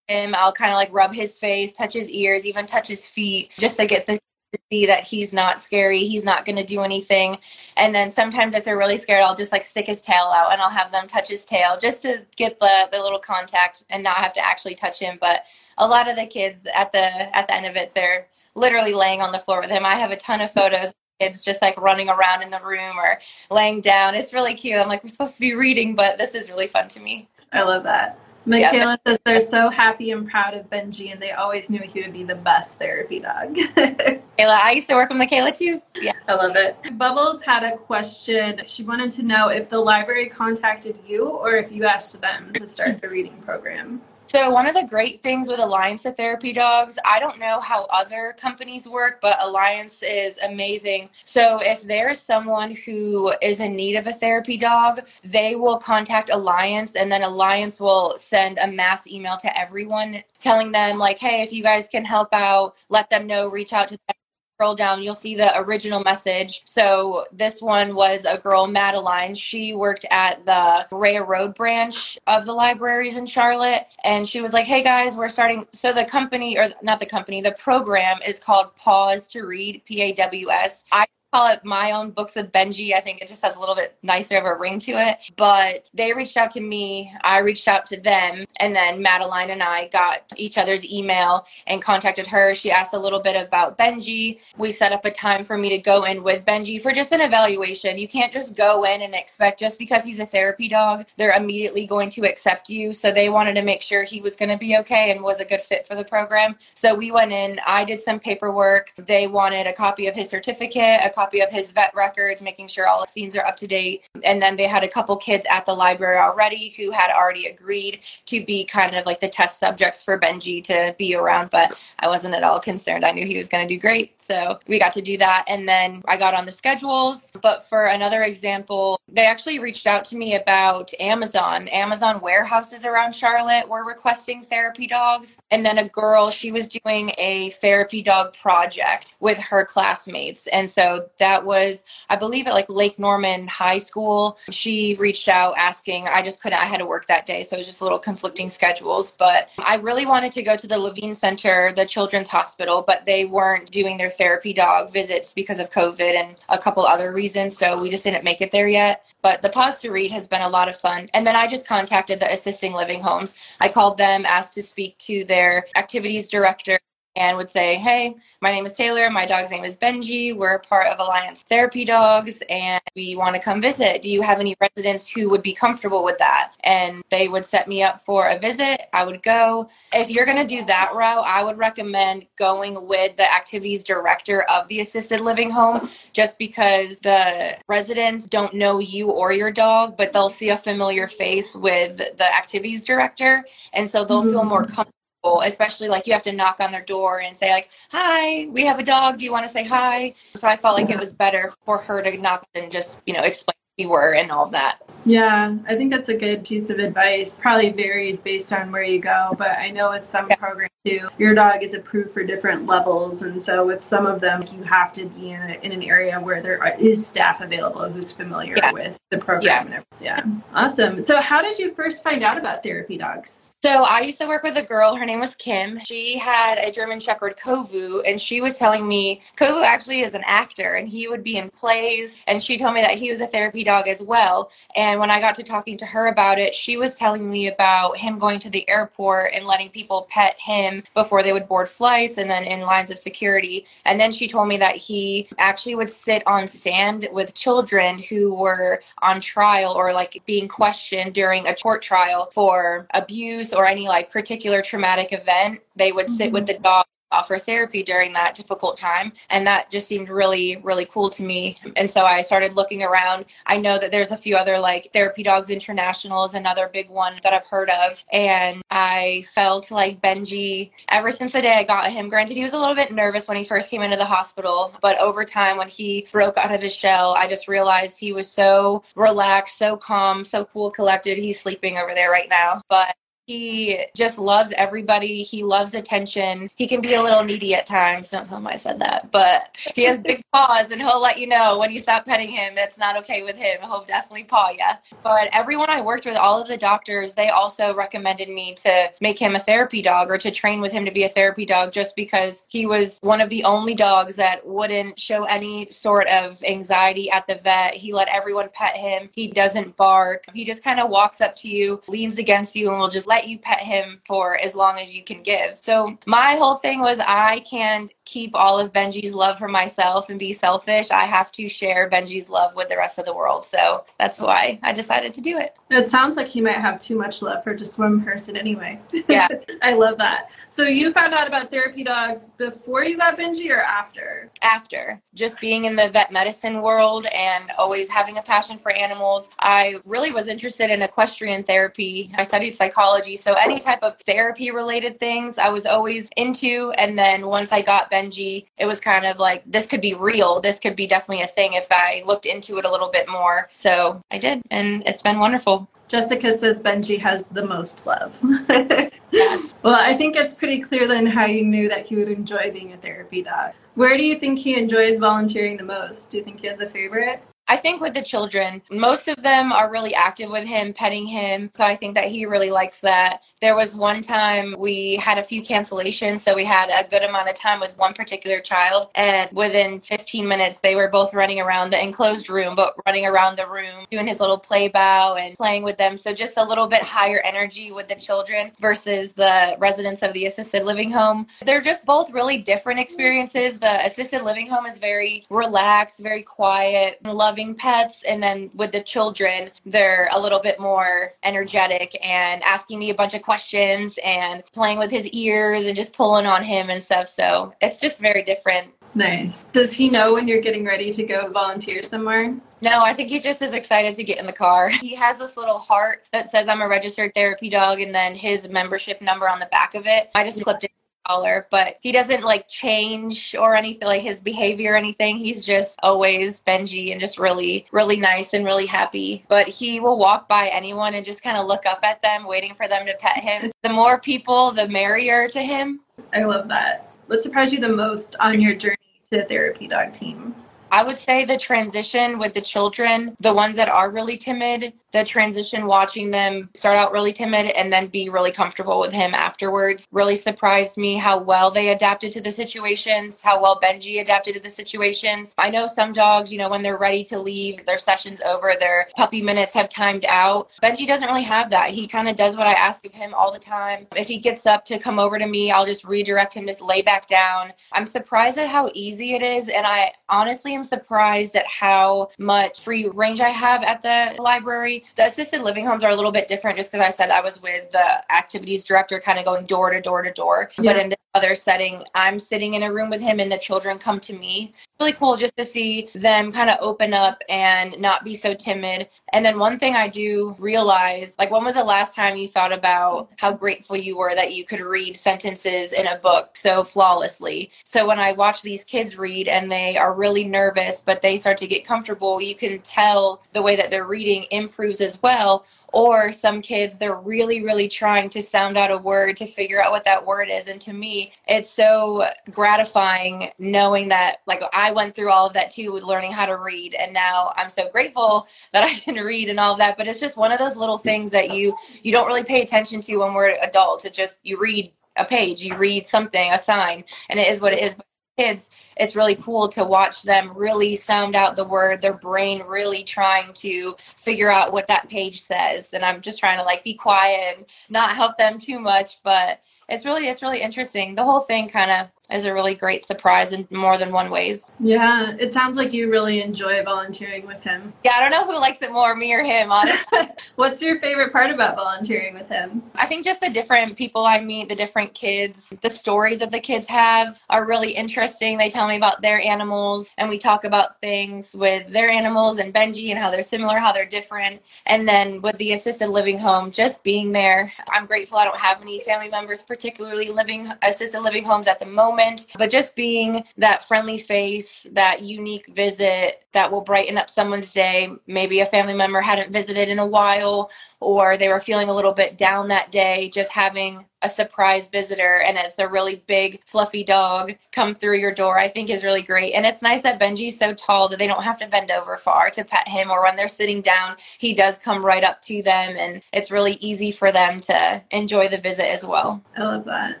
him, 0.08 0.34
I'll 0.34 0.52
kind 0.52 0.72
of 0.72 0.76
like 0.76 0.92
rub 0.92 1.14
his 1.14 1.38
face, 1.38 1.72
touch 1.72 1.94
his 1.94 2.10
ears, 2.10 2.44
even 2.44 2.66
touch 2.66 2.88
his 2.88 3.06
feet, 3.06 3.52
just 3.58 3.78
to 3.78 3.86
get 3.86 4.04
the 4.06 4.18
to 4.52 4.60
see 4.70 4.86
that 4.86 5.04
he's 5.04 5.32
not 5.32 5.60
scary. 5.60 6.06
He's 6.06 6.24
not 6.24 6.44
going 6.44 6.56
to 6.56 6.64
do 6.64 6.80
anything. 6.80 7.38
And 7.76 7.94
then 7.94 8.10
sometimes 8.10 8.54
if 8.54 8.64
they're 8.64 8.78
really 8.78 8.96
scared, 8.96 9.20
I'll 9.20 9.34
just 9.34 9.52
like 9.52 9.64
stick 9.64 9.86
his 9.86 10.00
tail 10.00 10.32
out 10.34 10.52
and 10.52 10.60
I'll 10.60 10.70
have 10.70 10.90
them 10.90 11.06
touch 11.06 11.28
his 11.28 11.44
tail 11.44 11.78
just 11.80 12.02
to 12.02 12.22
get 12.36 12.58
the 12.58 12.88
the 12.90 13.00
little 13.00 13.18
contact 13.18 13.84
and 13.90 14.02
not 14.02 14.16
have 14.16 14.32
to 14.34 14.44
actually 14.44 14.74
touch 14.74 14.98
him. 14.98 15.18
But 15.20 15.44
a 15.78 15.86
lot 15.86 16.08
of 16.08 16.16
the 16.16 16.26
kids 16.26 16.66
at 16.74 16.92
the 16.92 17.36
at 17.36 17.46
the 17.46 17.54
end 17.54 17.66
of 17.66 17.76
it, 17.76 17.92
they're 17.94 18.26
literally 18.54 18.92
laying 18.92 19.20
on 19.20 19.32
the 19.32 19.38
floor 19.38 19.60
with 19.60 19.70
him. 19.70 19.84
I 19.84 19.96
have 19.96 20.10
a 20.10 20.16
ton 20.16 20.40
of 20.40 20.52
photos 20.52 20.92
kids 21.20 21.42
just 21.42 21.60
like 21.60 21.78
running 21.78 22.08
around 22.08 22.42
in 22.42 22.50
the 22.50 22.60
room 22.64 22.96
or 22.96 23.20
laying 23.50 23.80
down. 23.82 24.14
It's 24.14 24.32
really 24.32 24.54
cute. 24.54 24.78
I'm 24.78 24.88
like, 24.88 25.04
we're 25.04 25.10
supposed 25.10 25.34
to 25.34 25.40
be 25.40 25.54
reading, 25.54 25.94
but 25.94 26.16
this 26.16 26.34
is 26.34 26.48
really 26.48 26.66
fun 26.66 26.88
to 26.88 27.00
me. 27.00 27.28
I 27.52 27.62
love 27.62 27.82
that. 27.84 28.18
Yeah. 28.46 28.72
Michaela 28.72 28.98
says 29.06 29.18
they're 29.24 29.40
so 29.40 29.68
happy 29.68 30.10
and 30.12 30.28
proud 30.28 30.54
of 30.54 30.68
Benji 30.70 31.12
and 31.12 31.20
they 31.20 31.32
always 31.32 31.68
knew 31.68 31.80
he 31.80 32.00
would 32.00 32.12
be 32.12 32.24
the 32.24 32.34
best 32.34 32.78
therapy 32.78 33.20
dog. 33.20 33.54
Kayla, 33.54 34.22
I 34.38 34.72
used 34.72 34.88
to 34.88 34.94
work 34.94 35.10
with 35.10 35.18
Michaela 35.18 35.52
too. 35.52 35.80
Yeah. 36.00 36.12
I 36.26 36.34
love 36.34 36.56
it. 36.56 36.76
Bubbles 36.96 37.42
had 37.42 37.62
a 37.62 37.76
question. 37.76 38.60
She 38.66 38.82
wanted 38.82 39.12
to 39.12 39.22
know 39.22 39.48
if 39.48 39.68
the 39.68 39.78
library 39.78 40.28
contacted 40.28 40.98
you 41.06 41.26
or 41.26 41.56
if 41.56 41.70
you 41.70 41.84
asked 41.84 42.20
them 42.20 42.52
to 42.54 42.66
start 42.66 43.00
the 43.00 43.08
reading 43.08 43.36
program. 43.42 44.00
So 44.32 44.48
one 44.48 44.68
of 44.68 44.76
the 44.76 44.84
great 44.84 45.24
things 45.24 45.48
with 45.48 45.58
Alliance 45.58 46.06
of 46.06 46.16
Therapy 46.16 46.52
Dogs, 46.52 47.00
I 47.04 47.18
don't 47.18 47.40
know 47.40 47.58
how 47.58 47.86
other 47.86 48.32
companies 48.38 48.86
work, 48.86 49.18
but 49.20 49.36
Alliance 49.42 50.04
is 50.04 50.38
amazing. 50.44 51.10
So 51.24 51.58
if 51.60 51.82
there's 51.82 52.20
someone 52.20 52.76
who 52.76 53.32
is 53.42 53.60
in 53.60 53.74
need 53.74 53.96
of 53.96 54.06
a 54.06 54.12
therapy 54.12 54.56
dog, 54.56 55.00
they 55.24 55.56
will 55.56 55.78
contact 55.78 56.30
Alliance 56.30 56.94
and 56.94 57.10
then 57.10 57.24
Alliance 57.24 57.80
will 57.80 58.14
send 58.18 58.58
a 58.58 58.68
mass 58.68 59.08
email 59.08 59.36
to 59.38 59.58
everyone 59.58 60.22
telling 60.38 60.70
them 60.70 60.96
like, 60.96 61.18
"Hey, 61.18 61.42
if 61.42 61.52
you 61.52 61.64
guys 61.64 61.88
can 61.88 62.04
help 62.04 62.28
out, 62.32 62.76
let 62.88 63.10
them 63.10 63.26
know, 63.26 63.48
reach 63.48 63.72
out 63.72 63.88
to 63.88 63.98
them." 64.06 64.19
Scroll 64.60 64.74
down, 64.74 65.02
you'll 65.02 65.14
see 65.14 65.34
the 65.36 65.58
original 65.58 66.00
message. 66.00 66.60
So 66.66 67.24
this 67.32 67.62
one 67.62 67.94
was 67.94 68.26
a 68.26 68.36
girl, 68.36 68.66
Madeline. 68.66 69.34
She 69.34 69.72
worked 69.72 70.04
at 70.10 70.44
the 70.44 70.86
Rea 70.94 71.20
Road 71.20 71.54
branch 71.54 72.18
of 72.26 72.44
the 72.44 72.52
libraries 72.52 73.16
in 73.16 73.24
Charlotte, 73.24 73.86
and 74.04 74.28
she 74.28 74.42
was 74.42 74.52
like, 74.52 74.66
"Hey 74.66 74.82
guys, 74.82 75.16
we're 75.16 75.30
starting." 75.30 75.66
So 75.72 75.94
the 75.94 76.04
company, 76.04 76.58
or 76.58 76.74
not 76.82 77.00
the 77.00 77.06
company, 77.06 77.40
the 77.40 77.52
program 77.52 78.18
is 78.26 78.38
called 78.38 78.76
Paws 78.76 79.26
to 79.28 79.46
Read, 79.46 79.80
P 79.86 80.02
A 80.02 80.12
W 80.12 80.50
S. 80.50 80.84
I 80.92 81.06
call 81.32 81.52
it 81.52 81.64
my 81.64 81.92
own 81.92 82.10
books 82.10 82.34
with 82.34 82.50
Benji. 82.50 82.94
I 82.94 83.00
think 83.00 83.20
it 83.20 83.28
just 83.28 83.42
has 83.42 83.56
a 83.56 83.60
little 83.60 83.74
bit 83.74 83.96
nicer 84.02 84.36
of 84.36 84.44
a 84.44 84.56
ring 84.56 84.78
to 84.80 84.92
it. 84.92 85.30
But 85.36 85.90
they 85.94 86.12
reached 86.12 86.36
out 86.36 86.50
to 86.52 86.60
me, 86.60 87.14
I 87.22 87.38
reached 87.38 87.68
out 87.68 87.86
to 87.86 88.00
them, 88.00 88.44
and 88.56 88.74
then 88.74 89.02
Madeline 89.02 89.50
and 89.50 89.62
I 89.62 89.88
got 89.88 90.32
each 90.36 90.58
other's 90.58 90.84
email 90.84 91.46
and 91.66 91.82
contacted 91.82 92.26
her. 92.26 92.54
She 92.54 92.70
asked 92.70 92.94
a 92.94 92.98
little 92.98 93.20
bit 93.20 93.36
about 93.36 93.78
Benji. 93.78 94.40
We 94.58 94.72
set 94.72 94.92
up 94.92 95.04
a 95.04 95.10
time 95.10 95.44
for 95.44 95.56
me 95.56 95.68
to 95.70 95.78
go 95.78 96.04
in 96.04 96.22
with 96.22 96.44
Benji 96.44 96.80
for 96.82 96.92
just 96.92 97.12
an 97.12 97.20
evaluation. 97.20 97.98
You 97.98 98.08
can't 98.08 98.32
just 98.32 98.56
go 98.56 98.84
in 98.84 99.02
and 99.02 99.14
expect 99.14 99.60
just 99.60 99.78
because 99.78 100.04
he's 100.04 100.20
a 100.20 100.26
therapy 100.26 100.68
dog, 100.68 101.06
they're 101.16 101.36
immediately 101.36 101.86
going 101.86 102.10
to 102.10 102.22
accept 102.22 102.68
you. 102.68 102.92
So 102.92 103.12
they 103.12 103.30
wanted 103.30 103.54
to 103.54 103.62
make 103.62 103.82
sure 103.82 104.02
he 104.02 104.20
was 104.20 104.36
going 104.36 104.48
to 104.48 104.58
be 104.58 104.76
okay 104.78 105.12
and 105.12 105.22
was 105.22 105.40
a 105.40 105.44
good 105.44 105.60
fit 105.60 105.86
for 105.86 105.94
the 105.94 106.04
program. 106.04 106.56
So 106.74 106.94
we 106.94 107.12
went 107.12 107.32
in, 107.32 107.58
I 107.66 107.84
did 107.84 108.00
some 108.00 108.18
paperwork. 108.18 108.92
They 108.96 109.26
wanted 109.26 109.66
a 109.66 109.72
copy 109.72 110.06
of 110.06 110.14
his 110.14 110.28
certificate, 110.28 111.00
a 111.04 111.10
copy 111.20 111.40
of 111.40 111.50
his 111.50 111.70
vet 111.70 111.94
records, 111.94 112.40
making 112.40 112.66
sure 112.66 112.88
all 112.88 113.02
the 113.02 113.06
scenes 113.06 113.36
are 113.36 113.44
up 113.44 113.54
to 113.54 113.66
date. 113.66 114.04
And 114.24 114.40
then 114.40 114.56
they 114.56 114.66
had 114.66 114.82
a 114.82 114.88
couple 114.88 115.18
kids 115.18 115.46
at 115.50 115.66
the 115.66 115.74
library 115.74 116.16
already 116.16 116.72
who 116.78 116.90
had 116.90 117.10
already 117.10 117.48
agreed 117.48 118.00
to 118.24 118.42
be 118.42 118.64
kind 118.64 118.96
of 118.96 119.04
like 119.04 119.20
the 119.20 119.28
test 119.28 119.58
subjects 119.58 120.02
for 120.02 120.18
Benji 120.18 120.64
to 120.64 120.94
be 120.98 121.14
around, 121.14 121.50
but 121.50 121.76
I 121.98 122.08
wasn't 122.08 122.34
at 122.34 122.42
all 122.42 122.58
concerned. 122.58 123.04
I 123.04 123.12
knew 123.12 123.26
he 123.26 123.36
was 123.36 123.48
going 123.48 123.68
to 123.68 123.74
do 123.74 123.78
great. 123.78 124.14
So 124.30 124.60
we 124.68 124.78
got 124.78 124.92
to 124.92 125.02
do 125.02 125.18
that. 125.18 125.44
And 125.48 125.68
then 125.68 126.02
I 126.06 126.16
got 126.16 126.34
on 126.34 126.46
the 126.46 126.52
schedules. 126.52 127.32
But 127.42 127.68
for 127.68 127.86
another 127.86 128.22
example, 128.22 129.00
they 129.08 129.26
actually 129.26 129.58
reached 129.58 129.88
out 129.88 130.04
to 130.06 130.16
me 130.16 130.36
about 130.36 130.92
Amazon. 131.00 131.66
Amazon 131.68 132.20
warehouses 132.20 132.84
around 132.84 133.12
Charlotte 133.12 133.68
were 133.68 133.84
requesting 133.84 134.44
therapy 134.44 134.86
dogs. 134.86 135.38
And 135.50 135.66
then 135.66 135.78
a 135.78 135.88
girl, 135.88 136.30
she 136.30 136.52
was 136.52 136.68
doing 136.68 137.10
a 137.18 137.50
therapy 137.50 138.02
dog 138.02 138.34
project 138.34 139.16
with 139.18 139.36
her 139.38 139.64
classmates. 139.64 140.46
And 140.48 140.70
so 140.70 141.08
that 141.18 141.44
was, 141.44 141.82
I 142.08 142.14
believe, 142.14 142.46
at 142.46 142.54
like 142.54 142.68
Lake 142.68 143.00
Norman 143.00 143.48
High 143.48 143.78
School. 143.78 144.38
She 144.50 144.94
reached 145.00 145.28
out 145.28 145.54
asking, 145.56 146.06
I 146.06 146.22
just 146.22 146.40
couldn't, 146.40 146.60
I 146.60 146.66
had 146.66 146.78
to 146.78 146.86
work 146.86 147.08
that 147.08 147.26
day. 147.26 147.42
So 147.42 147.56
it 147.56 147.58
was 147.58 147.66
just 147.66 147.80
a 147.80 147.84
little 147.84 147.98
conflicting 147.98 148.48
schedules. 148.48 149.10
But 149.10 149.48
I 149.58 149.74
really 149.74 150.06
wanted 150.06 150.30
to 150.34 150.42
go 150.44 150.56
to 150.56 150.68
the 150.68 150.78
Levine 150.78 151.14
Center, 151.14 151.72
the 151.74 151.84
children's 151.84 152.28
hospital, 152.28 152.84
but 152.86 153.04
they 153.06 153.24
weren't 153.24 153.72
doing 153.72 153.96
their 153.96 154.10
therapy 154.20 154.52
dog 154.52 154.92
visits 154.92 155.32
because 155.32 155.58
of 155.58 155.70
COVID 155.70 156.14
and 156.14 156.36
a 156.50 156.58
couple 156.58 156.84
other 156.84 157.12
reasons. 157.12 157.56
So 157.56 157.80
we 157.80 157.88
just 157.88 158.04
didn't 158.04 158.22
make 158.22 158.42
it 158.42 158.50
there 158.50 158.68
yet. 158.68 159.04
But 159.22 159.40
the 159.40 159.48
Paws 159.48 159.80
to 159.80 159.90
Read 159.90 160.12
has 160.12 160.28
been 160.28 160.42
a 160.42 160.48
lot 160.48 160.68
of 160.68 160.76
fun. 160.76 161.08
And 161.14 161.26
then 161.26 161.36
I 161.36 161.46
just 161.46 161.66
contacted 161.66 162.20
the 162.20 162.30
assisting 162.30 162.74
living 162.74 163.00
homes. 163.00 163.34
I 163.60 163.68
called 163.68 163.96
them, 163.96 164.26
asked 164.26 164.54
to 164.54 164.62
speak 164.62 164.98
to 164.98 165.24
their 165.24 165.66
activities 165.76 166.28
director 166.28 166.78
and 167.20 167.36
would 167.36 167.50
say, 167.50 167.76
Hey, 167.76 168.16
my 168.40 168.50
name 168.50 168.64
is 168.64 168.72
Taylor. 168.72 169.10
My 169.10 169.26
dog's 169.26 169.50
name 169.50 169.64
is 169.64 169.76
Benji. 169.76 170.34
We're 170.34 170.54
a 170.54 170.60
part 170.60 170.86
of 170.86 170.98
Alliance 170.98 171.42
Therapy 171.42 171.84
Dogs 171.84 172.42
and 172.48 172.80
we 172.96 173.14
want 173.14 173.36
to 173.36 173.42
come 173.42 173.60
visit. 173.60 174.00
Do 174.00 174.10
you 174.10 174.22
have 174.22 174.40
any 174.40 174.56
residents 174.58 175.06
who 175.06 175.28
would 175.28 175.42
be 175.42 175.54
comfortable 175.54 176.02
with 176.02 176.16
that? 176.16 176.54
And 176.64 177.02
they 177.10 177.28
would 177.28 177.44
set 177.44 177.68
me 177.68 177.82
up 177.82 178.00
for 178.00 178.26
a 178.26 178.38
visit. 178.38 178.88
I 178.94 179.04
would 179.04 179.22
go. 179.22 179.68
If 179.92 180.08
you're 180.08 180.24
going 180.24 180.38
to 180.38 180.46
do 180.46 180.64
that 180.64 180.94
route, 180.94 181.24
I 181.26 181.44
would 181.44 181.58
recommend 181.58 182.26
going 182.38 182.88
with 182.88 183.18
the 183.18 183.30
activities 183.30 183.84
director 183.84 184.42
of 184.44 184.66
the 184.68 184.80
assisted 184.80 185.20
living 185.20 185.50
home 185.50 185.90
just 186.14 186.38
because 186.38 187.00
the 187.00 187.58
residents 187.68 188.24
don't 188.24 188.54
know 188.54 188.78
you 188.78 189.10
or 189.10 189.32
your 189.34 189.52
dog, 189.52 189.94
but 189.98 190.14
they'll 190.14 190.30
see 190.30 190.48
a 190.48 190.56
familiar 190.56 191.06
face 191.06 191.54
with 191.54 191.98
the 191.98 192.34
activities 192.34 192.82
director. 192.82 193.44
And 193.74 193.88
so 193.88 194.06
they'll 194.06 194.22
mm-hmm. 194.22 194.30
feel 194.30 194.44
more 194.44 194.64
comfortable 194.64 194.94
especially 195.22 195.88
like 195.88 196.06
you 196.06 196.12
have 196.12 196.22
to 196.22 196.32
knock 196.32 196.56
on 196.60 196.72
their 196.72 196.84
door 196.84 197.20
and 197.20 197.36
say 197.36 197.50
like 197.50 197.70
hi 197.90 198.46
we 198.46 198.64
have 198.64 198.78
a 198.78 198.82
dog. 198.82 199.18
Do 199.18 199.24
you 199.24 199.32
want 199.32 199.46
to 199.46 199.52
say 199.52 199.64
hi? 199.64 200.14
So 200.36 200.46
i 200.48 200.56
felt 200.56 200.76
like 200.76 200.90
it 200.90 200.98
was 200.98 201.12
better 201.12 201.52
for 201.64 201.78
her 201.78 202.02
to 202.02 202.16
knock 202.16 202.46
and 202.54 202.70
just 202.72 202.98
you 203.06 203.14
know 203.14 203.22
explain 203.22 203.54
who 203.76 203.84
we 203.84 203.90
were 203.90 204.14
and 204.14 204.30
all 204.30 204.46
of 204.46 204.52
that. 204.52 204.78
Yeah 205.04 205.56
i 205.66 205.74
think 205.74 205.90
that's 205.90 206.08
a 206.08 206.16
good 206.16 206.44
piece 206.44 206.70
of 206.70 206.78
advice. 206.78 207.38
Probably 207.40 207.70
varies 207.70 208.20
based 208.20 208.52
on 208.52 208.70
where 208.72 208.82
you 208.82 209.00
go 209.00 209.34
but 209.38 209.50
i 209.50 209.70
know 209.70 209.90
with 209.90 210.08
some 210.08 210.26
yeah. 210.28 210.36
programs 210.36 210.70
too 210.84 211.08
your 211.18 211.34
dog 211.34 211.62
is 211.62 211.74
approved 211.74 212.12
for 212.12 212.22
different 212.22 212.66
levels 212.66 213.22
and 213.22 213.42
so 213.42 213.66
with 213.66 213.82
some 213.82 214.06
of 214.06 214.20
them 214.20 214.42
you 214.52 214.62
have 214.62 214.92
to 214.94 215.06
be 215.06 215.30
in, 215.30 215.40
a, 215.42 215.54
in 215.62 215.72
an 215.72 215.82
area 215.82 216.18
where 216.18 216.42
there 216.42 216.74
is 216.78 217.06
staff 217.06 217.40
available 217.40 217.88
who's 217.88 218.12
familiar 218.12 218.56
yeah. 218.56 218.72
with 218.72 218.96
the 219.10 219.18
program 219.18 219.68
yeah. 219.68 219.82
yeah. 220.00 220.24
Awesome. 220.54 221.02
So 221.02 221.20
how 221.20 221.42
did 221.42 221.58
you 221.58 221.74
first 221.74 222.02
find 222.02 222.22
out 222.22 222.38
about 222.38 222.62
therapy 222.62 222.96
dogs 222.96 223.49
so 223.62 223.68
I 223.68 224.00
used 224.00 224.18
to 224.20 224.26
work 224.26 224.42
with 224.42 224.56
a 224.56 224.62
girl. 224.62 224.96
Her 224.96 225.04
name 225.04 225.20
was 225.20 225.34
Kim. 225.34 225.80
She 225.84 226.16
had 226.16 226.56
a 226.56 226.72
German 226.72 226.98
Shepherd 226.98 227.36
Kovu, 227.36 228.00
and 228.06 228.18
she 228.18 228.40
was 228.40 228.56
telling 228.56 228.88
me 228.88 229.20
Kovu 229.36 229.62
actually 229.62 230.00
is 230.00 230.14
an 230.14 230.22
actor, 230.24 230.76
and 230.76 230.88
he 230.88 231.08
would 231.08 231.22
be 231.22 231.36
in 231.36 231.50
plays. 231.50 232.16
And 232.26 232.42
she 232.42 232.56
told 232.56 232.72
me 232.72 232.80
that 232.80 232.96
he 232.96 233.10
was 233.10 233.20
a 233.20 233.26
therapy 233.26 233.62
dog 233.62 233.86
as 233.86 234.00
well. 234.00 234.50
And 234.76 234.98
when 234.98 235.10
I 235.10 235.20
got 235.20 235.34
to 235.34 235.42
talking 235.42 235.76
to 235.76 235.84
her 235.84 236.06
about 236.06 236.38
it, 236.38 236.54
she 236.54 236.78
was 236.78 236.94
telling 236.94 237.30
me 237.30 237.48
about 237.48 237.98
him 237.98 238.18
going 238.18 238.40
to 238.40 238.50
the 238.50 238.66
airport 238.66 239.34
and 239.34 239.44
letting 239.44 239.68
people 239.68 240.06
pet 240.08 240.36
him 240.40 240.82
before 240.94 241.22
they 241.22 241.34
would 241.34 241.46
board 241.46 241.68
flights, 241.68 242.16
and 242.16 242.30
then 242.30 242.44
in 242.44 242.60
lines 242.60 242.90
of 242.90 242.98
security. 242.98 243.66
And 243.84 244.00
then 244.00 244.10
she 244.10 244.26
told 244.26 244.48
me 244.48 244.56
that 244.56 244.76
he 244.76 245.28
actually 245.36 245.74
would 245.74 245.90
sit 245.90 246.22
on 246.26 246.46
stand 246.46 247.08
with 247.12 247.34
children 247.34 247.98
who 247.98 248.32
were 248.32 248.82
on 249.02 249.20
trial 249.20 249.74
or 249.74 249.92
like 249.92 250.22
being 250.24 250.48
questioned 250.48 251.12
during 251.12 251.46
a 251.46 251.54
court 251.54 251.82
trial 251.82 252.30
for 252.32 252.86
abuse 252.94 253.49
or 253.52 253.66
any 253.66 253.88
like 253.88 254.10
particular 254.10 254.62
traumatic 254.62 255.12
event, 255.12 255.60
they 255.76 255.92
would 255.92 256.08
sit 256.08 256.26
mm-hmm. 256.26 256.34
with 256.34 256.46
the 256.46 256.58
dog 256.58 256.84
offer 257.12 257.38
therapy 257.38 257.82
during 257.82 258.12
that 258.12 258.34
difficult 258.34 258.76
time. 258.76 259.12
And 259.30 259.46
that 259.46 259.70
just 259.70 259.88
seemed 259.88 260.08
really, 260.08 260.56
really 260.62 260.86
cool 260.86 261.10
to 261.10 261.24
me. 261.24 261.56
And 261.76 261.88
so 261.88 262.02
I 262.02 262.20
started 262.20 262.52
looking 262.52 262.82
around. 262.82 263.24
I 263.46 263.56
know 263.56 263.78
that 263.78 263.90
there's 263.90 264.10
a 264.10 264.16
few 264.16 264.36
other 264.36 264.58
like 264.58 264.90
Therapy 264.92 265.22
Dogs 265.22 265.50
International 265.50 266.24
is 266.24 266.34
another 266.34 266.70
big 266.72 266.88
one 266.88 267.18
that 267.22 267.32
I've 267.32 267.46
heard 267.46 267.70
of. 267.70 268.04
And 268.12 268.62
I 268.70 269.24
felt 269.34 269.70
like 269.70 270.00
Benji, 270.00 270.70
ever 270.88 271.10
since 271.10 271.32
the 271.32 271.42
day 271.42 271.54
I 271.54 271.64
got 271.64 271.90
him, 271.90 272.08
granted, 272.08 272.36
he 272.36 272.42
was 272.42 272.52
a 272.52 272.58
little 272.58 272.74
bit 272.74 272.92
nervous 272.92 273.28
when 273.28 273.36
he 273.36 273.44
first 273.44 273.68
came 273.70 273.82
into 273.82 273.96
the 273.96 274.04
hospital, 274.04 274.72
but 274.80 274.98
over 275.00 275.24
time, 275.24 275.56
when 275.56 275.68
he 275.68 276.06
broke 276.12 276.36
out 276.36 276.54
of 276.54 276.62
his 276.62 276.74
shell, 276.74 277.14
I 277.18 277.26
just 277.26 277.48
realized 277.48 277.98
he 277.98 278.12
was 278.12 278.30
so 278.30 278.82
relaxed, 278.94 279.58
so 279.58 279.76
calm, 279.76 280.24
so 280.24 280.44
cool, 280.44 280.70
collected. 280.70 281.18
He's 281.18 281.40
sleeping 281.40 281.78
over 281.78 281.94
there 281.94 282.10
right 282.10 282.28
now. 282.28 282.62
But 282.68 282.94
he 283.30 283.86
just 283.94 284.18
loves 284.18 284.52
everybody. 284.56 285.22
He 285.22 285.44
loves 285.44 285.74
attention. 285.74 286.50
He 286.56 286.66
can 286.66 286.80
be 286.80 286.94
a 286.94 287.02
little 287.02 287.22
needy 287.22 287.54
at 287.54 287.64
times. 287.64 288.10
Don't 288.10 288.26
tell 288.26 288.38
him 288.38 288.46
I 288.48 288.56
said 288.56 288.80
that. 288.80 289.12
But 289.12 289.56
he 289.76 289.84
has 289.84 289.98
big 290.10 290.24
paws 290.32 290.72
and 290.72 290.80
he'll 290.80 291.00
let 291.00 291.16
you 291.16 291.28
know 291.28 291.56
when 291.56 291.70
you 291.70 291.78
stop 291.78 292.04
petting 292.06 292.30
him 292.30 292.54
it's 292.58 292.76
not 292.76 292.96
okay 292.96 293.22
with 293.22 293.36
him. 293.36 293.58
He'll 293.60 293.84
definitely 293.84 294.24
paw 294.24 294.50
you. 294.50 294.64
But 295.04 295.28
everyone 295.32 295.70
I 295.70 295.80
worked 295.80 296.06
with, 296.06 296.16
all 296.16 296.42
of 296.42 296.48
the 296.48 296.56
doctors, 296.56 297.14
they 297.14 297.28
also 297.28 297.72
recommended 297.72 298.28
me 298.28 298.52
to 298.56 298.90
make 299.00 299.16
him 299.16 299.36
a 299.36 299.38
therapy 299.38 299.80
dog 299.80 300.10
or 300.10 300.18
to 300.18 300.32
train 300.32 300.60
with 300.60 300.72
him 300.72 300.84
to 300.84 300.90
be 300.90 301.04
a 301.04 301.08
therapy 301.08 301.46
dog 301.46 301.72
just 301.72 301.94
because 301.94 302.44
he 302.48 302.66
was 302.66 302.98
one 303.00 303.20
of 303.20 303.28
the 303.28 303.44
only 303.44 303.76
dogs 303.76 304.16
that 304.16 304.44
wouldn't 304.44 304.98
show 304.98 305.22
any 305.26 305.68
sort 305.70 306.08
of 306.08 306.42
anxiety 306.42 307.08
at 307.12 307.28
the 307.28 307.36
vet. 307.36 307.74
He 307.74 307.92
let 307.92 308.08
everyone 308.08 308.48
pet 308.52 308.76
him. 308.76 309.08
He 309.12 309.28
doesn't 309.28 309.76
bark. 309.76 310.24
He 310.34 310.44
just 310.44 310.64
kind 310.64 310.80
of 310.80 310.90
walks 310.90 311.20
up 311.20 311.36
to 311.36 311.48
you, 311.48 311.80
leans 311.86 312.18
against 312.18 312.56
you, 312.56 312.70
and 312.70 312.80
will 312.80 312.88
just 312.88 313.06
let 313.06 313.19
let 313.20 313.28
you 313.28 313.38
pet 313.38 313.60
him 313.60 314.00
for 314.06 314.38
as 314.38 314.54
long 314.54 314.78
as 314.78 314.96
you 314.96 315.04
can 315.04 315.22
give. 315.22 315.58
So 315.60 315.98
my 316.06 316.36
whole 316.36 316.56
thing 316.56 316.80
was 316.80 316.98
I 317.00 317.40
can 317.40 317.88
keep 318.10 318.32
all 318.34 318.58
of 318.58 318.72
Benji's 318.72 319.14
love 319.14 319.38
for 319.38 319.46
myself 319.46 320.08
and 320.10 320.18
be 320.18 320.32
selfish. 320.32 320.90
I 320.90 321.04
have 321.04 321.30
to 321.32 321.48
share 321.48 321.88
Benji's 321.88 322.28
love 322.28 322.56
with 322.56 322.68
the 322.68 322.76
rest 322.76 322.98
of 322.98 323.04
the 323.04 323.14
world. 323.14 323.44
So 323.44 323.84
that's 324.00 324.18
why 324.20 324.58
I 324.64 324.72
decided 324.72 325.14
to 325.14 325.20
do 325.20 325.38
it. 325.38 325.56
It 325.70 325.88
sounds 325.88 326.16
like 326.16 326.26
he 326.26 326.40
might 326.40 326.60
have 326.60 326.80
too 326.80 326.98
much 326.98 327.22
love 327.22 327.44
for 327.44 327.54
just 327.54 327.78
one 327.78 328.02
person 328.02 328.36
anyway. 328.36 328.80
Yeah. 329.08 329.28
I 329.62 329.74
love 329.74 329.96
that. 329.98 330.30
So 330.48 330.64
you 330.64 330.92
found 330.92 331.14
out 331.14 331.28
about 331.28 331.48
therapy 331.52 331.84
dogs 331.84 332.32
before 332.36 332.84
you 332.84 332.96
got 332.96 333.16
Benji 333.16 333.56
or 333.56 333.60
after? 333.60 334.32
After. 334.42 335.00
Just 335.14 335.40
being 335.40 335.66
in 335.66 335.76
the 335.76 335.88
vet 335.90 336.10
medicine 336.10 336.60
world 336.60 337.06
and 337.06 337.52
always 337.56 337.88
having 337.88 338.18
a 338.18 338.22
passion 338.22 338.58
for 338.58 338.72
animals, 338.72 339.30
I 339.38 339.76
really 339.84 340.10
was 340.10 340.26
interested 340.26 340.70
in 340.70 340.82
equestrian 340.82 341.44
therapy. 341.44 342.10
I 342.18 342.24
studied 342.24 342.56
psychology 342.56 343.16
so 343.16 343.34
any 343.34 343.60
type 343.60 343.84
of 343.84 343.94
therapy 344.04 344.50
related 344.50 344.98
things 344.98 345.38
I 345.38 345.50
was 345.50 345.66
always 345.66 346.08
into. 346.16 346.72
And 346.76 346.98
then 346.98 347.28
once 347.28 347.52
I 347.52 347.62
got 347.62 347.88
Benji, 347.88 347.99
it 348.08 348.66
was 348.66 348.80
kind 348.80 349.06
of 349.06 349.18
like 349.18 349.42
this 349.46 349.66
could 349.66 349.80
be 349.80 349.94
real. 349.94 350.40
This 350.40 350.58
could 350.58 350.76
be 350.76 350.86
definitely 350.86 351.22
a 351.22 351.28
thing 351.28 351.54
if 351.54 351.66
I 351.70 352.02
looked 352.06 352.26
into 352.26 352.58
it 352.58 352.64
a 352.64 352.70
little 352.70 352.90
bit 352.90 353.08
more. 353.08 353.48
So 353.52 354.02
I 354.10 354.18
did, 354.18 354.42
and 354.50 354.82
it's 354.86 355.02
been 355.02 355.18
wonderful. 355.18 355.68
Jessica 355.88 356.38
says 356.38 356.60
Benji 356.60 357.00
has 357.00 357.26
the 357.26 357.44
most 357.44 357.84
love. 357.84 358.14
Well, 359.62 359.78
I 359.78 359.96
think 359.96 360.16
it's 360.16 360.34
pretty 360.34 360.60
clear 360.60 360.86
then 360.86 361.04
how 361.04 361.26
you 361.26 361.44
knew 361.44 361.68
that 361.68 361.84
he 361.84 361.96
would 361.96 362.08
enjoy 362.08 362.50
being 362.52 362.72
a 362.72 362.76
therapy 362.78 363.22
dog. 363.22 363.52
Where 363.74 363.96
do 363.96 364.04
you 364.04 364.18
think 364.18 364.38
he 364.38 364.56
enjoys 364.56 364.98
volunteering 364.98 365.56
the 365.56 365.64
most? 365.64 366.10
Do 366.10 366.18
you 366.18 366.24
think 366.24 366.40
he 366.40 366.46
has 366.46 366.60
a 366.60 366.68
favorite? 366.68 367.22
I 367.50 367.56
think 367.56 367.80
with 367.80 367.94
the 367.94 368.02
children, 368.02 368.62
most 368.70 369.08
of 369.08 369.20
them 369.24 369.52
are 369.52 369.72
really 369.72 369.92
active 369.92 370.30
with 370.30 370.46
him, 370.46 370.72
petting 370.72 371.04
him. 371.04 371.50
So 371.54 371.64
I 371.64 371.74
think 371.74 371.96
that 371.96 372.06
he 372.06 372.24
really 372.24 372.48
likes 372.48 372.80
that. 372.82 373.22
There 373.40 373.56
was 373.56 373.74
one 373.74 374.02
time 374.02 374.54
we 374.56 374.94
had 374.96 375.18
a 375.18 375.24
few 375.24 375.42
cancellations, 375.42 376.20
so 376.20 376.36
we 376.36 376.44
had 376.44 376.68
a 376.68 376.88
good 376.88 377.02
amount 377.02 377.28
of 377.28 377.34
time 377.34 377.58
with 377.58 377.76
one 377.76 377.92
particular 377.92 378.40
child. 378.40 378.90
And 378.94 379.32
within 379.32 379.80
15 379.80 380.28
minutes, 380.28 380.60
they 380.60 380.76
were 380.76 380.88
both 380.88 381.12
running 381.12 381.40
around 381.40 381.70
the 381.70 381.82
enclosed 381.82 382.28
room, 382.28 382.54
but 382.54 382.74
running 382.86 383.04
around 383.04 383.36
the 383.36 383.48
room, 383.48 383.84
doing 383.90 384.06
his 384.06 384.20
little 384.20 384.38
play 384.38 384.68
bow 384.68 385.16
and 385.16 385.34
playing 385.34 385.64
with 385.64 385.76
them. 385.76 385.96
So 385.96 386.14
just 386.14 386.36
a 386.36 386.44
little 386.44 386.68
bit 386.68 386.82
higher 386.82 387.20
energy 387.24 387.72
with 387.72 387.88
the 387.88 387.96
children 387.96 388.52
versus 388.60 389.12
the 389.12 389.56
residents 389.58 390.04
of 390.04 390.12
the 390.12 390.26
assisted 390.26 390.62
living 390.62 390.92
home. 390.92 391.26
They're 391.44 391.62
just 391.62 391.84
both 391.84 392.12
really 392.12 392.38
different 392.38 392.78
experiences. 392.78 393.58
The 393.58 393.84
assisted 393.84 394.22
living 394.22 394.46
home 394.46 394.66
is 394.66 394.78
very 394.78 395.26
relaxed, 395.30 395.98
very 395.98 396.22
quiet, 396.22 397.04
loving 397.04 397.39
having 397.40 397.54
pets 397.54 398.02
and 398.06 398.22
then 398.22 398.50
with 398.54 398.72
the 398.72 398.82
children 398.82 399.50
they're 399.64 400.08
a 400.12 400.20
little 400.20 400.40
bit 400.40 400.60
more 400.60 401.12
energetic 401.24 401.98
and 402.04 402.42
asking 402.42 402.78
me 402.78 402.90
a 402.90 402.94
bunch 402.94 403.14
of 403.14 403.22
questions 403.22 403.98
and 404.04 404.42
playing 404.52 404.78
with 404.78 404.90
his 404.90 405.06
ears 405.08 405.66
and 405.66 405.76
just 405.76 405.92
pulling 405.92 406.26
on 406.26 406.42
him 406.44 406.68
and 406.70 406.82
stuff 406.82 407.08
so 407.08 407.52
it's 407.60 407.78
just 407.78 408.00
very 408.00 408.22
different 408.22 408.72
nice 408.94 409.44
does 409.52 409.72
he 409.72 409.88
know 409.88 410.12
when 410.12 410.28
you're 410.28 410.40
getting 410.40 410.64
ready 410.64 410.92
to 410.92 411.02
go 411.02 411.28
volunteer 411.30 411.82
somewhere 411.82 412.34
no, 412.62 412.82
I 412.82 412.92
think 412.92 413.08
he 413.08 413.20
just 413.20 413.40
is 413.40 413.54
excited 413.54 413.96
to 413.96 414.04
get 414.04 414.18
in 414.18 414.26
the 414.26 414.34
car. 414.34 414.68
He 414.68 414.94
has 414.94 415.16
this 415.16 415.34
little 415.34 415.58
heart 415.58 416.04
that 416.12 416.30
says 416.30 416.46
I'm 416.46 416.60
a 416.60 416.68
registered 416.68 417.10
therapy 417.14 417.48
dog 417.48 417.80
and 417.80 417.94
then 417.94 418.14
his 418.14 418.50
membership 418.50 419.00
number 419.00 419.26
on 419.26 419.38
the 419.38 419.48
back 419.50 419.74
of 419.74 419.86
it. 419.86 420.10
I 420.14 420.24
just 420.24 420.42
clipped 420.42 420.64
it 420.64 420.70
collar, 421.10 421.46
but 421.50 421.76
he 421.80 421.90
doesn't 421.92 422.22
like 422.22 422.46
change 422.48 423.34
or 423.38 423.54
anything 423.54 423.88
like 423.88 424.02
his 424.02 424.20
behavior 424.20 424.74
or 424.74 424.76
anything. 424.76 425.16
He's 425.16 425.44
just 425.44 425.78
always 425.82 426.40
Benji 426.40 426.92
and 426.92 427.00
just 427.00 427.18
really, 427.18 427.66
really 427.72 427.96
nice 427.96 428.32
and 428.32 428.44
really 428.44 428.66
happy. 428.66 429.24
But 429.28 429.48
he 429.48 429.80
will 429.80 429.98
walk 429.98 430.28
by 430.28 430.48
anyone 430.48 430.94
and 430.94 431.04
just 431.04 431.22
kind 431.22 431.36
of 431.36 431.46
look 431.46 431.66
up 431.66 431.80
at 431.82 432.00
them, 432.02 432.26
waiting 432.26 432.54
for 432.54 432.68
them 432.68 432.86
to 432.86 432.94
pet 432.94 433.18
him. 433.18 433.50
The 433.62 433.68
more 433.68 433.98
people, 433.98 434.52
the 434.52 434.68
merrier 434.68 435.28
to 435.28 435.42
him. 435.42 435.80
I 436.14 436.22
love 436.22 436.48
that. 436.48 436.92
What 437.06 437.22
surprised 437.22 437.52
you 437.52 437.58
the 437.58 437.68
most 437.68 438.14
on 438.20 438.40
your 438.40 438.54
journey 438.54 438.76
to 439.10 439.18
the 439.18 439.24
therapy 439.24 439.66
dog 439.66 439.92
team? 439.92 440.34
I 440.72 440.84
would 440.84 441.00
say 441.00 441.24
the 441.24 441.36
transition 441.36 442.20
with 442.20 442.34
the 442.34 442.40
children, 442.40 443.16
the 443.18 443.34
ones 443.34 443.56
that 443.56 443.68
are 443.68 443.90
really 443.90 444.16
timid, 444.16 444.72
the 444.92 445.04
transition 445.04 445.66
watching 445.66 446.10
them 446.10 446.48
start 446.56 446.76
out 446.76 446.92
really 446.92 447.12
timid 447.12 447.46
and 447.46 447.72
then 447.72 447.86
be 447.88 448.08
really 448.08 448.32
comfortable 448.32 448.80
with 448.80 448.92
him 448.92 449.14
afterwards 449.14 449.86
really 449.92 450.16
surprised 450.16 450.76
me 450.76 450.96
how 450.96 451.20
well 451.22 451.50
they 451.50 451.68
adapted 451.68 452.12
to 452.12 452.20
the 452.20 452.30
situations, 452.30 453.20
how 453.20 453.40
well 453.40 453.60
Benji 453.60 454.00
adapted 454.00 454.34
to 454.34 454.40
the 454.40 454.50
situations. 454.50 455.34
I 455.38 455.50
know 455.50 455.66
some 455.66 455.92
dogs, 455.92 456.32
you 456.32 456.38
know, 456.38 456.48
when 456.48 456.62
they're 456.62 456.78
ready 456.78 457.04
to 457.04 457.18
leave, 457.18 457.64
their 457.66 457.78
session's 457.78 458.20
over, 458.20 458.54
their 458.58 458.88
puppy 458.96 459.22
minutes 459.22 459.54
have 459.54 459.68
timed 459.68 460.04
out. 460.08 460.50
Benji 460.62 460.86
doesn't 460.86 461.08
really 461.08 461.22
have 461.22 461.50
that. 461.50 461.70
He 461.70 461.86
kind 461.86 462.08
of 462.08 462.16
does 462.16 462.36
what 462.36 462.46
I 462.46 462.52
ask 462.52 462.84
of 462.84 462.92
him 462.92 463.14
all 463.14 463.32
the 463.32 463.38
time. 463.38 463.86
If 463.96 464.08
he 464.08 464.18
gets 464.18 464.46
up 464.46 464.64
to 464.66 464.78
come 464.78 464.98
over 464.98 465.18
to 465.18 465.26
me, 465.26 465.50
I'll 465.50 465.66
just 465.66 465.84
redirect 465.84 466.34
him, 466.34 466.46
just 466.46 466.60
lay 466.60 466.82
back 466.82 467.06
down. 467.06 467.52
I'm 467.72 467.86
surprised 467.86 468.38
at 468.38 468.48
how 468.48 468.70
easy 468.74 469.14
it 469.14 469.22
is, 469.22 469.48
and 469.48 469.66
I 469.66 469.92
honestly 470.08 470.54
am 470.54 470.64
surprised 470.64 471.36
at 471.36 471.46
how 471.46 472.10
much 472.18 472.60
free 472.60 472.88
range 472.88 473.20
I 473.20 473.30
have 473.30 473.62
at 473.62 473.82
the 473.82 474.20
library. 474.22 474.79
The 474.96 475.06
assisted 475.06 475.42
living 475.42 475.66
homes 475.66 475.84
are 475.84 475.90
a 475.90 475.96
little 475.96 476.12
bit 476.12 476.28
different 476.28 476.56
just 476.56 476.72
because 476.72 476.86
I 476.86 476.90
said 476.90 477.10
I 477.10 477.20
was 477.20 477.42
with 477.42 477.70
the 477.70 478.12
activities 478.14 478.64
director, 478.64 479.00
kind 479.00 479.18
of 479.18 479.24
going 479.24 479.46
door 479.46 479.70
to 479.70 479.80
door 479.80 480.02
to 480.02 480.12
door. 480.12 480.50
Yeah. 480.58 480.72
But 480.72 480.80
in 480.80 480.88
this 480.90 480.98
other 481.14 481.34
setting, 481.34 481.82
I'm 481.94 482.18
sitting 482.20 482.54
in 482.54 482.62
a 482.62 482.72
room 482.72 482.90
with 482.90 483.00
him 483.00 483.18
and 483.18 483.32
the 483.32 483.38
children 483.38 483.78
come 483.78 483.98
to 484.00 484.12
me. 484.12 484.54
Really 484.78 484.92
cool 484.92 485.16
just 485.16 485.36
to 485.36 485.44
see 485.44 485.90
them 485.94 486.32
kind 486.32 486.48
of 486.48 486.56
open 486.60 486.94
up 486.94 487.18
and 487.28 487.78
not 487.78 488.04
be 488.04 488.14
so 488.14 488.32
timid. 488.32 488.88
And 489.12 489.26
then 489.26 489.38
one 489.38 489.58
thing 489.58 489.74
I 489.74 489.88
do 489.88 490.36
realize, 490.38 491.16
like, 491.18 491.30
when 491.30 491.44
was 491.44 491.54
the 491.54 491.64
last 491.64 491.94
time 491.94 492.16
you 492.16 492.28
thought 492.28 492.52
about 492.52 493.10
how 493.16 493.32
grateful 493.32 493.76
you 493.76 493.98
were 493.98 494.14
that 494.14 494.32
you 494.32 494.44
could 494.44 494.60
read 494.60 494.96
sentences 494.96 495.72
in 495.72 495.88
a 495.88 495.98
book 495.98 496.36
so 496.36 496.64
flawlessly? 496.64 497.50
So 497.64 497.86
when 497.86 497.98
I 497.98 498.12
watch 498.12 498.40
these 498.40 498.64
kids 498.64 498.96
read 498.96 499.28
and 499.28 499.50
they 499.50 499.76
are 499.76 499.92
really 499.92 500.24
nervous, 500.24 500.80
but 500.80 501.02
they 501.02 501.18
start 501.18 501.36
to 501.38 501.46
get 501.46 501.66
comfortable, 501.66 502.20
you 502.20 502.34
can 502.34 502.60
tell 502.60 503.22
the 503.34 503.42
way 503.42 503.56
that 503.56 503.70
they're 503.70 503.84
reading 503.84 504.26
improves 504.30 504.69
as 504.78 505.00
well 505.02 505.46
or 505.72 506.12
some 506.12 506.42
kids 506.42 506.78
they're 506.78 506.96
really 506.96 507.42
really 507.42 507.68
trying 507.68 508.10
to 508.10 508.20
sound 508.20 508.58
out 508.58 508.70
a 508.70 508.78
word 508.78 509.16
to 509.16 509.26
figure 509.26 509.62
out 509.62 509.70
what 509.70 509.84
that 509.84 510.04
word 510.04 510.28
is. 510.30 510.48
And 510.48 510.60
to 510.60 510.72
me 510.72 511.12
it's 511.26 511.48
so 511.48 512.04
gratifying 512.30 513.30
knowing 513.38 513.88
that 513.88 514.18
like 514.26 514.42
i 514.52 514.70
went 514.70 514.94
through 514.94 515.10
all 515.10 515.26
of 515.26 515.32
that 515.32 515.50
too 515.50 515.72
learning 515.72 516.12
how 516.12 516.26
to 516.26 516.36
read 516.36 516.74
and 516.74 516.92
now 516.92 517.32
i'm 517.36 517.48
so 517.48 517.70
grateful 517.70 518.26
that 518.52 518.64
i 518.64 518.74
can 518.74 518.94
read 519.04 519.28
and 519.28 519.40
all 519.40 519.52
of 519.52 519.58
that. 519.58 519.78
But 519.78 519.88
it's 519.88 520.00
just 520.00 520.16
one 520.16 520.32
of 520.32 520.38
those 520.38 520.56
little 520.56 520.78
things 520.78 521.10
that 521.12 521.32
you 521.34 521.56
you 521.82 521.92
don't 521.92 522.06
really 522.06 522.24
pay 522.24 522.42
attention 522.42 522.80
to 522.82 522.96
when 522.98 523.14
we're 523.14 523.36
adults. 523.42 523.84
It 523.84 523.94
just 523.94 524.18
you 524.22 524.38
read 524.38 524.72
a 524.96 525.04
page 525.04 525.40
you 525.40 525.56
read 525.56 525.86
something 525.86 526.32
a 526.32 526.38
sign 526.38 526.84
and 527.08 527.18
it 527.18 527.28
is 527.28 527.40
what 527.40 527.52
it 527.52 527.62
is 527.62 527.76
kids, 528.20 528.50
it's 528.76 528.96
really 528.96 529.16
cool 529.16 529.48
to 529.48 529.64
watch 529.64 530.02
them 530.02 530.36
really 530.36 530.76
sound 530.76 531.16
out 531.16 531.36
the 531.36 531.44
word, 531.44 531.80
their 531.80 531.94
brain 531.94 532.42
really 532.42 532.84
trying 532.84 533.32
to 533.34 533.74
figure 533.96 534.30
out 534.30 534.52
what 534.52 534.68
that 534.68 534.88
page 534.88 535.22
says. 535.22 535.72
And 535.72 535.84
I'm 535.84 536.00
just 536.00 536.18
trying 536.18 536.38
to 536.38 536.44
like 536.44 536.62
be 536.62 536.74
quiet 536.74 537.36
and 537.36 537.46
not 537.68 537.96
help 537.96 538.16
them 538.18 538.38
too 538.38 538.58
much, 538.58 539.02
but 539.02 539.40
it's 539.68 539.84
really 539.84 540.08
it's 540.08 540.22
really 540.22 540.42
interesting. 540.42 540.94
The 540.94 541.04
whole 541.04 541.20
thing 541.20 541.48
kind 541.48 541.70
of 541.70 541.88
is 542.10 542.24
a 542.24 542.32
really 542.32 542.54
great 542.54 542.84
surprise 542.84 543.32
in 543.32 543.46
more 543.50 543.78
than 543.78 543.92
one 543.92 544.10
ways. 544.10 544.50
Yeah, 544.58 545.14
it 545.18 545.32
sounds 545.32 545.56
like 545.56 545.72
you 545.72 545.90
really 545.90 546.22
enjoy 546.22 546.62
volunteering 546.62 547.26
with 547.26 547.42
him. 547.42 547.72
Yeah, 547.84 547.92
I 547.96 548.00
don't 548.00 548.10
know 548.10 548.24
who 548.24 548.38
likes 548.40 548.62
it 548.62 548.72
more, 548.72 548.94
me 548.94 549.12
or 549.12 549.22
him, 549.22 549.52
honestly. 549.52 550.08
What's 550.36 550.60
your 550.60 550.80
favorite 550.80 551.12
part 551.12 551.30
about 551.30 551.56
volunteering 551.56 552.14
with 552.14 552.28
him? 552.28 552.62
I 552.74 552.86
think 552.86 553.04
just 553.04 553.20
the 553.20 553.30
different 553.30 553.76
people 553.76 554.04
I 554.04 554.20
meet, 554.20 554.48
the 554.48 554.56
different 554.56 554.94
kids, 554.94 555.42
the 555.62 555.70
stories 555.70 556.18
that 556.18 556.30
the 556.30 556.40
kids 556.40 556.68
have 556.68 557.18
are 557.28 557.46
really 557.46 557.72
interesting. 557.72 558.38
They 558.38 558.50
tell 558.50 558.68
me 558.68 558.76
about 558.76 559.02
their 559.02 559.20
animals 559.20 559.90
and 559.98 560.08
we 560.08 560.18
talk 560.18 560.44
about 560.44 560.80
things 560.80 561.34
with 561.34 561.72
their 561.72 561.90
animals 561.90 562.38
and 562.38 562.52
Benji 562.52 562.90
and 562.90 562.98
how 562.98 563.10
they're 563.10 563.22
similar, 563.22 563.58
how 563.58 563.72
they're 563.72 563.86
different. 563.86 564.42
And 564.66 564.88
then 564.88 565.22
with 565.22 565.36
the 565.38 565.52
assisted 565.52 565.88
living 565.88 566.18
home, 566.18 566.50
just 566.50 566.82
being 566.82 567.12
there, 567.12 567.52
I'm 567.70 567.86
grateful 567.86 568.18
I 568.18 568.24
don't 568.24 568.38
have 568.38 568.60
any 568.60 568.80
family 568.80 569.08
members 569.08 569.42
particularly 569.42 570.08
living 570.08 570.52
assisted 570.62 571.00
living 571.00 571.24
homes 571.24 571.46
at 571.46 571.60
the 571.60 571.66
moment 571.66 571.99
but 572.38 572.50
just 572.50 572.74
being 572.76 573.24
that 573.36 573.62
friendly 573.66 573.98
face, 573.98 574.66
that 574.72 575.02
unique 575.02 575.46
visit 575.54 576.24
that 576.32 576.50
will 576.50 576.62
brighten 576.62 576.98
up 576.98 577.10
someone's 577.10 577.52
day. 577.52 577.90
Maybe 578.06 578.40
a 578.40 578.46
family 578.46 578.74
member 578.74 579.00
hadn't 579.00 579.32
visited 579.32 579.68
in 579.68 579.78
a 579.78 579.86
while 579.86 580.50
or 580.80 581.16
they 581.16 581.28
were 581.28 581.40
feeling 581.40 581.68
a 581.68 581.74
little 581.74 581.92
bit 581.92 582.18
down 582.18 582.48
that 582.48 582.70
day, 582.70 583.10
just 583.10 583.30
having 583.30 583.84
a 584.02 584.08
surprise 584.08 584.68
visitor 584.68 585.22
and 585.26 585.36
it's 585.36 585.58
a 585.58 585.68
really 585.68 586.02
big 586.06 586.40
fluffy 586.46 586.82
dog 586.82 587.34
come 587.52 587.74
through 587.74 587.98
your 587.98 588.12
door 588.12 588.38
i 588.38 588.48
think 588.48 588.70
is 588.70 588.82
really 588.82 589.02
great 589.02 589.34
and 589.34 589.44
it's 589.44 589.62
nice 589.62 589.82
that 589.82 590.00
benji's 590.00 590.38
so 590.38 590.54
tall 590.54 590.88
that 590.88 590.98
they 590.98 591.06
don't 591.06 591.22
have 591.22 591.36
to 591.36 591.46
bend 591.48 591.70
over 591.70 591.96
far 591.96 592.30
to 592.30 592.44
pet 592.44 592.66
him 592.66 592.90
or 592.90 593.02
when 593.02 593.14
they're 593.14 593.28
sitting 593.28 593.60
down 593.60 593.94
he 594.18 594.32
does 594.32 594.58
come 594.58 594.84
right 594.84 595.04
up 595.04 595.20
to 595.20 595.42
them 595.42 595.76
and 595.76 596.02
it's 596.12 596.30
really 596.30 596.54
easy 596.54 596.90
for 596.90 597.12
them 597.12 597.40
to 597.40 597.82
enjoy 597.90 598.28
the 598.28 598.40
visit 598.40 598.66
as 598.66 598.84
well 598.84 599.22
I 599.36 599.42
love 599.42 599.64
that. 599.66 600.00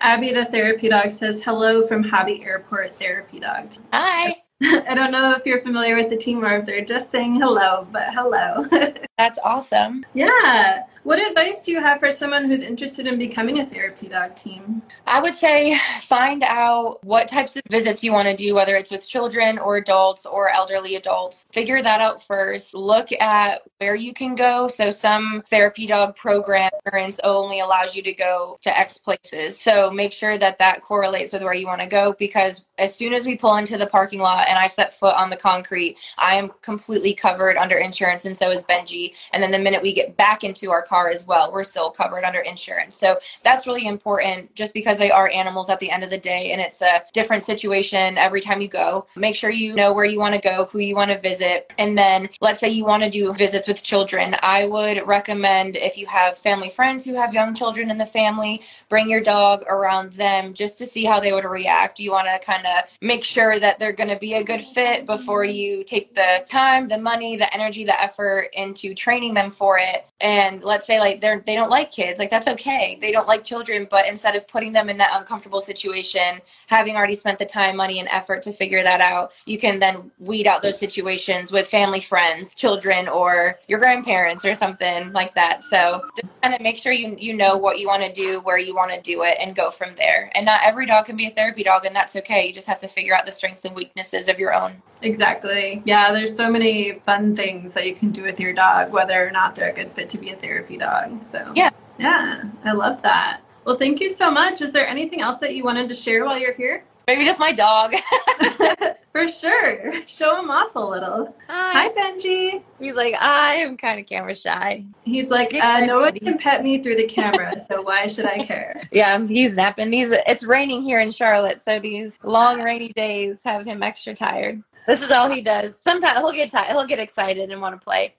Abby, 0.00 0.32
the 0.32 0.44
therapy 0.46 0.88
dog, 0.88 1.10
says 1.10 1.42
hello 1.42 1.86
from 1.86 2.02
Hobby 2.02 2.42
Airport 2.44 2.98
Therapy 2.98 3.40
Dog. 3.40 3.72
hi 3.92 4.36
I 4.62 4.94
don't 4.94 5.12
know 5.12 5.32
if 5.32 5.46
you're 5.46 5.62
familiar 5.62 5.96
with 5.96 6.10
the 6.10 6.16
team 6.16 6.44
or 6.44 6.58
if 6.58 6.66
they're 6.66 6.84
just 6.84 7.10
saying 7.10 7.36
hello, 7.36 7.86
but 7.92 8.08
hello. 8.12 8.66
that's 9.18 9.38
awesome 9.44 10.04
yeah. 10.14 10.82
What 11.08 11.26
advice 11.26 11.64
do 11.64 11.72
you 11.72 11.80
have 11.80 12.00
for 12.00 12.12
someone 12.12 12.44
who's 12.44 12.60
interested 12.60 13.06
in 13.06 13.16
becoming 13.16 13.60
a 13.60 13.66
therapy 13.66 14.08
dog 14.08 14.36
team? 14.36 14.82
I 15.06 15.22
would 15.22 15.34
say 15.34 15.78
find 16.02 16.42
out 16.42 17.02
what 17.02 17.28
types 17.28 17.56
of 17.56 17.62
visits 17.70 18.04
you 18.04 18.12
want 18.12 18.28
to 18.28 18.36
do, 18.36 18.54
whether 18.54 18.76
it's 18.76 18.90
with 18.90 19.08
children 19.08 19.58
or 19.58 19.78
adults 19.78 20.26
or 20.26 20.54
elderly 20.54 20.96
adults. 20.96 21.46
Figure 21.50 21.80
that 21.80 22.02
out 22.02 22.22
first. 22.22 22.74
Look 22.74 23.08
at 23.22 23.62
where 23.78 23.94
you 23.94 24.12
can 24.12 24.34
go. 24.34 24.68
So, 24.68 24.90
some 24.90 25.42
therapy 25.48 25.86
dog 25.86 26.14
program 26.14 26.68
insurance 26.84 27.18
only 27.24 27.60
allows 27.60 27.96
you 27.96 28.02
to 28.02 28.12
go 28.12 28.58
to 28.60 28.78
X 28.78 28.98
places. 28.98 29.58
So, 29.58 29.90
make 29.90 30.12
sure 30.12 30.36
that 30.36 30.58
that 30.58 30.82
correlates 30.82 31.32
with 31.32 31.42
where 31.42 31.54
you 31.54 31.66
want 31.66 31.80
to 31.80 31.86
go 31.86 32.16
because 32.18 32.66
as 32.76 32.94
soon 32.94 33.14
as 33.14 33.24
we 33.24 33.34
pull 33.34 33.56
into 33.56 33.78
the 33.78 33.86
parking 33.86 34.20
lot 34.20 34.46
and 34.48 34.58
I 34.58 34.66
set 34.66 34.94
foot 34.94 35.14
on 35.14 35.30
the 35.30 35.36
concrete, 35.36 35.96
I 36.18 36.36
am 36.36 36.50
completely 36.60 37.14
covered 37.14 37.56
under 37.56 37.78
insurance, 37.78 38.26
and 38.26 38.36
so 38.36 38.50
is 38.50 38.62
Benji. 38.64 39.14
And 39.32 39.42
then 39.42 39.50
the 39.50 39.58
minute 39.58 39.82
we 39.82 39.94
get 39.94 40.16
back 40.18 40.44
into 40.44 40.70
our 40.70 40.82
car 40.82 40.97
as 41.06 41.24
well, 41.24 41.52
we're 41.52 41.62
still 41.62 41.90
covered 41.90 42.24
under 42.24 42.40
insurance. 42.40 42.96
So 42.96 43.18
that's 43.44 43.66
really 43.66 43.86
important 43.86 44.52
just 44.56 44.74
because 44.74 44.98
they 44.98 45.12
are 45.12 45.28
animals 45.30 45.70
at 45.70 45.78
the 45.78 45.90
end 45.90 46.02
of 46.02 46.10
the 46.10 46.18
day 46.18 46.50
and 46.50 46.60
it's 46.60 46.82
a 46.82 47.02
different 47.12 47.44
situation 47.44 48.18
every 48.18 48.40
time 48.40 48.60
you 48.60 48.68
go. 48.68 49.06
Make 49.14 49.36
sure 49.36 49.50
you 49.50 49.74
know 49.74 49.92
where 49.92 50.04
you 50.04 50.18
want 50.18 50.34
to 50.34 50.40
go, 50.40 50.64
who 50.72 50.80
you 50.80 50.96
want 50.96 51.10
to 51.12 51.20
visit. 51.20 51.72
And 51.78 51.96
then 51.96 52.28
let's 52.40 52.58
say 52.58 52.68
you 52.68 52.84
want 52.84 53.04
to 53.04 53.10
do 53.10 53.32
visits 53.34 53.68
with 53.68 53.82
children. 53.82 54.34
I 54.42 54.66
would 54.66 55.06
recommend 55.06 55.76
if 55.76 55.96
you 55.96 56.06
have 56.06 56.36
family 56.38 56.70
friends 56.70 57.04
who 57.04 57.14
have 57.14 57.32
young 57.32 57.54
children 57.54 57.90
in 57.90 57.98
the 57.98 58.06
family, 58.06 58.62
bring 58.88 59.08
your 59.08 59.20
dog 59.20 59.62
around 59.68 60.12
them 60.12 60.54
just 60.54 60.78
to 60.78 60.86
see 60.86 61.04
how 61.04 61.20
they 61.20 61.32
would 61.32 61.44
react. 61.44 62.00
You 62.00 62.12
want 62.12 62.26
to 62.26 62.44
kind 62.44 62.66
of 62.66 62.84
make 63.00 63.24
sure 63.24 63.60
that 63.60 63.78
they're 63.78 63.92
going 63.92 64.10
to 64.10 64.18
be 64.18 64.34
a 64.34 64.44
good 64.44 64.64
fit 64.64 65.06
before 65.06 65.44
you 65.44 65.84
take 65.84 66.14
the 66.14 66.44
time, 66.48 66.88
the 66.88 66.98
money, 66.98 67.36
the 67.36 67.52
energy, 67.52 67.84
the 67.84 68.00
effort 68.00 68.50
into 68.52 68.94
training 68.94 69.34
them 69.34 69.50
for 69.50 69.78
it. 69.78 70.06
And 70.20 70.62
let's 70.62 70.77
say 70.84 71.00
like 71.00 71.20
they're 71.20 71.42
they 71.46 71.54
don't 71.54 71.70
like 71.70 71.90
kids, 71.90 72.18
like 72.18 72.30
that's 72.30 72.46
okay. 72.48 72.98
They 73.00 73.12
don't 73.12 73.28
like 73.28 73.44
children, 73.44 73.86
but 73.90 74.06
instead 74.06 74.36
of 74.36 74.46
putting 74.48 74.72
them 74.72 74.88
in 74.88 74.98
that 74.98 75.10
uncomfortable 75.14 75.60
situation, 75.60 76.40
having 76.66 76.96
already 76.96 77.14
spent 77.14 77.38
the 77.38 77.46
time, 77.46 77.76
money, 77.76 77.98
and 77.98 78.08
effort 78.08 78.42
to 78.42 78.52
figure 78.52 78.82
that 78.82 79.00
out, 79.00 79.32
you 79.46 79.58
can 79.58 79.78
then 79.78 80.10
weed 80.18 80.46
out 80.46 80.62
those 80.62 80.78
situations 80.78 81.52
with 81.52 81.68
family, 81.68 82.00
friends, 82.00 82.52
children, 82.52 83.08
or 83.08 83.58
your 83.68 83.78
grandparents 83.78 84.44
or 84.44 84.54
something 84.54 85.12
like 85.12 85.34
that. 85.34 85.62
So 85.64 86.08
just 86.16 86.28
kind 86.42 86.54
of 86.54 86.60
make 86.60 86.78
sure 86.78 86.92
you 86.92 87.16
you 87.18 87.34
know 87.34 87.56
what 87.56 87.78
you 87.78 87.86
want 87.86 88.02
to 88.02 88.12
do, 88.12 88.40
where 88.40 88.58
you 88.58 88.74
want 88.74 88.90
to 88.92 89.00
do 89.00 89.22
it, 89.22 89.36
and 89.40 89.54
go 89.54 89.70
from 89.70 89.94
there. 89.96 90.30
And 90.34 90.46
not 90.46 90.60
every 90.64 90.86
dog 90.86 91.06
can 91.06 91.16
be 91.16 91.26
a 91.26 91.30
therapy 91.30 91.62
dog, 91.62 91.84
and 91.84 91.94
that's 91.94 92.16
okay. 92.16 92.46
You 92.46 92.52
just 92.52 92.66
have 92.66 92.80
to 92.80 92.88
figure 92.88 93.14
out 93.14 93.26
the 93.26 93.32
strengths 93.32 93.64
and 93.64 93.74
weaknesses 93.74 94.28
of 94.28 94.38
your 94.38 94.54
own. 94.54 94.82
Exactly. 95.02 95.82
Yeah, 95.84 96.12
there's 96.12 96.36
so 96.36 96.50
many 96.50 97.00
fun 97.06 97.36
things 97.36 97.72
that 97.74 97.86
you 97.86 97.94
can 97.94 98.10
do 98.10 98.22
with 98.22 98.40
your 98.40 98.52
dog, 98.52 98.92
whether 98.92 99.26
or 99.26 99.30
not 99.30 99.54
they're 99.54 99.70
a 99.70 99.72
good 99.72 99.92
fit 99.92 100.08
to 100.10 100.18
be 100.18 100.30
a 100.30 100.36
therapy 100.68 100.76
dog. 100.76 101.26
So, 101.26 101.52
Yeah. 101.54 101.70
Yeah, 101.98 102.44
I 102.64 102.72
love 102.72 103.02
that. 103.02 103.40
Well, 103.64 103.76
thank 103.76 104.00
you 104.00 104.08
so 104.08 104.30
much. 104.30 104.62
Is 104.62 104.70
there 104.70 104.86
anything 104.86 105.20
else 105.20 105.38
that 105.38 105.54
you 105.54 105.64
wanted 105.64 105.88
to 105.88 105.94
share 105.94 106.24
while 106.24 106.38
you're 106.38 106.54
here? 106.54 106.84
Maybe 107.08 107.24
just 107.24 107.40
my 107.40 107.52
dog. 107.52 107.94
For 109.12 109.26
sure. 109.26 110.06
Show 110.06 110.38
him 110.38 110.48
off 110.48 110.76
a 110.76 110.80
little. 110.80 111.34
Hi, 111.48 111.88
Benji. 111.88 112.62
He's 112.78 112.94
like, 112.94 113.14
I 113.14 113.54
am 113.56 113.76
kind 113.76 113.98
of 113.98 114.06
camera 114.06 114.36
shy. 114.36 114.84
He's 115.02 115.28
like, 115.28 115.52
uh, 115.54 115.80
no 115.80 116.00
one 116.00 116.12
can 116.20 116.38
pet 116.38 116.62
me 116.62 116.80
through 116.82 116.96
the 116.96 117.06
camera, 117.08 117.54
so 117.68 117.82
why 117.82 118.06
should 118.06 118.26
I 118.26 118.44
care? 118.44 118.82
Yeah, 118.92 119.26
he's 119.26 119.56
napping. 119.56 119.90
These 119.90 120.10
it's 120.12 120.44
raining 120.44 120.82
here 120.82 121.00
in 121.00 121.10
Charlotte, 121.10 121.60
so 121.60 121.80
these 121.80 122.16
long 122.22 122.62
rainy 122.62 122.92
days 122.92 123.40
have 123.44 123.66
him 123.66 123.82
extra 123.82 124.14
tired. 124.14 124.62
This 124.86 125.02
is 125.02 125.10
all 125.10 125.30
he 125.30 125.40
does. 125.42 125.74
Sometimes 125.84 126.18
he'll 126.18 126.32
get 126.32 126.50
tired, 126.52 126.68
he'll 126.68 126.86
get 126.86 127.00
excited 127.00 127.50
and 127.50 127.60
want 127.60 127.74
to 127.74 127.82
play. 127.84 128.14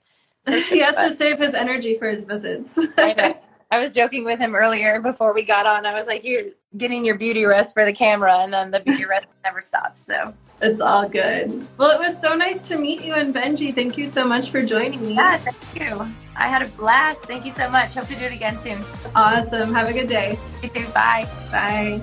He 0.46 0.78
has 0.80 0.96
to 0.96 1.16
save 1.16 1.38
his 1.38 1.54
energy 1.54 1.98
for 1.98 2.08
his 2.10 2.24
visits. 2.24 2.78
I 2.98 3.12
know. 3.12 3.38
I 3.72 3.78
was 3.78 3.92
joking 3.92 4.24
with 4.24 4.40
him 4.40 4.56
earlier 4.56 5.00
before 5.00 5.32
we 5.32 5.44
got 5.44 5.64
on. 5.64 5.86
I 5.86 5.94
was 5.94 6.06
like, 6.08 6.24
"You're 6.24 6.46
getting 6.76 7.04
your 7.04 7.16
beauty 7.16 7.44
rest 7.44 7.72
for 7.72 7.84
the 7.84 7.92
camera," 7.92 8.38
and 8.38 8.52
then 8.52 8.70
the 8.72 8.80
beauty 8.80 9.04
rest 9.04 9.26
never 9.44 9.60
stops. 9.60 10.04
So 10.04 10.34
it's 10.60 10.80
all 10.80 11.08
good. 11.08 11.66
Well, 11.78 11.90
it 11.92 12.00
was 12.00 12.20
so 12.20 12.34
nice 12.34 12.60
to 12.68 12.76
meet 12.76 13.02
you 13.02 13.14
and 13.14 13.32
Benji. 13.32 13.72
Thank 13.72 13.96
you 13.96 14.08
so 14.08 14.24
much 14.24 14.50
for 14.50 14.64
joining 14.64 15.00
me. 15.06 15.14
Yeah, 15.14 15.38
thank 15.38 15.80
you. 15.80 16.12
I 16.34 16.48
had 16.48 16.62
a 16.62 16.68
blast. 16.70 17.22
Thank 17.22 17.44
you 17.44 17.52
so 17.52 17.70
much. 17.70 17.94
Hope 17.94 18.08
to 18.08 18.16
do 18.16 18.24
it 18.24 18.32
again 18.32 18.58
soon. 18.58 18.82
Awesome. 19.14 19.72
Have 19.72 19.88
a 19.88 19.92
good 19.92 20.08
day. 20.08 20.38
You 20.62 20.68
too. 20.68 20.86
Bye. 20.88 21.28
Bye. 21.52 22.02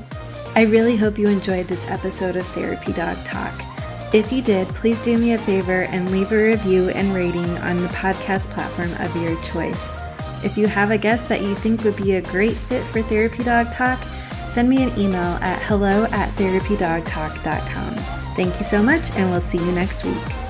I 0.56 0.62
really 0.64 0.96
hope 0.96 1.18
you 1.18 1.28
enjoyed 1.28 1.68
this 1.68 1.86
episode 1.90 2.36
of 2.36 2.48
Therapy 2.48 2.94
Dog 2.94 3.18
Talk. 3.26 3.67
If 4.14 4.32
you 4.32 4.42
did, 4.42 4.68
please 4.70 5.02
do 5.02 5.18
me 5.18 5.34
a 5.34 5.38
favor 5.38 5.82
and 5.84 6.10
leave 6.12 6.32
a 6.32 6.48
review 6.48 6.90
and 6.90 7.14
rating 7.14 7.58
on 7.58 7.82
the 7.82 7.90
podcast 7.90 8.50
platform 8.52 8.94
of 9.00 9.14
your 9.22 9.36
choice. 9.44 9.98
If 10.46 10.58
you 10.58 10.68
have 10.68 10.92
a 10.92 10.98
guest 10.98 11.28
that 11.28 11.42
you 11.42 11.56
think 11.56 11.84
would 11.84 11.98
be 11.98 12.14
a 12.14 12.22
great 12.22 12.56
fit 12.56 12.84
for 12.86 13.02
Therapy 13.02 13.44
Dog 13.44 13.72
Talk, 13.72 14.02
send 14.50 14.70
me 14.70 14.82
an 14.82 14.98
email 14.98 15.38
at 15.42 15.62
hello 15.64 16.06
at 16.12 16.30
therapydogtalk.com. 16.36 17.96
Thank 18.36 18.58
you 18.58 18.64
so 18.64 18.82
much, 18.82 19.12
and 19.12 19.30
we'll 19.30 19.42
see 19.42 19.58
you 19.58 19.72
next 19.74 20.06
week. 20.06 20.47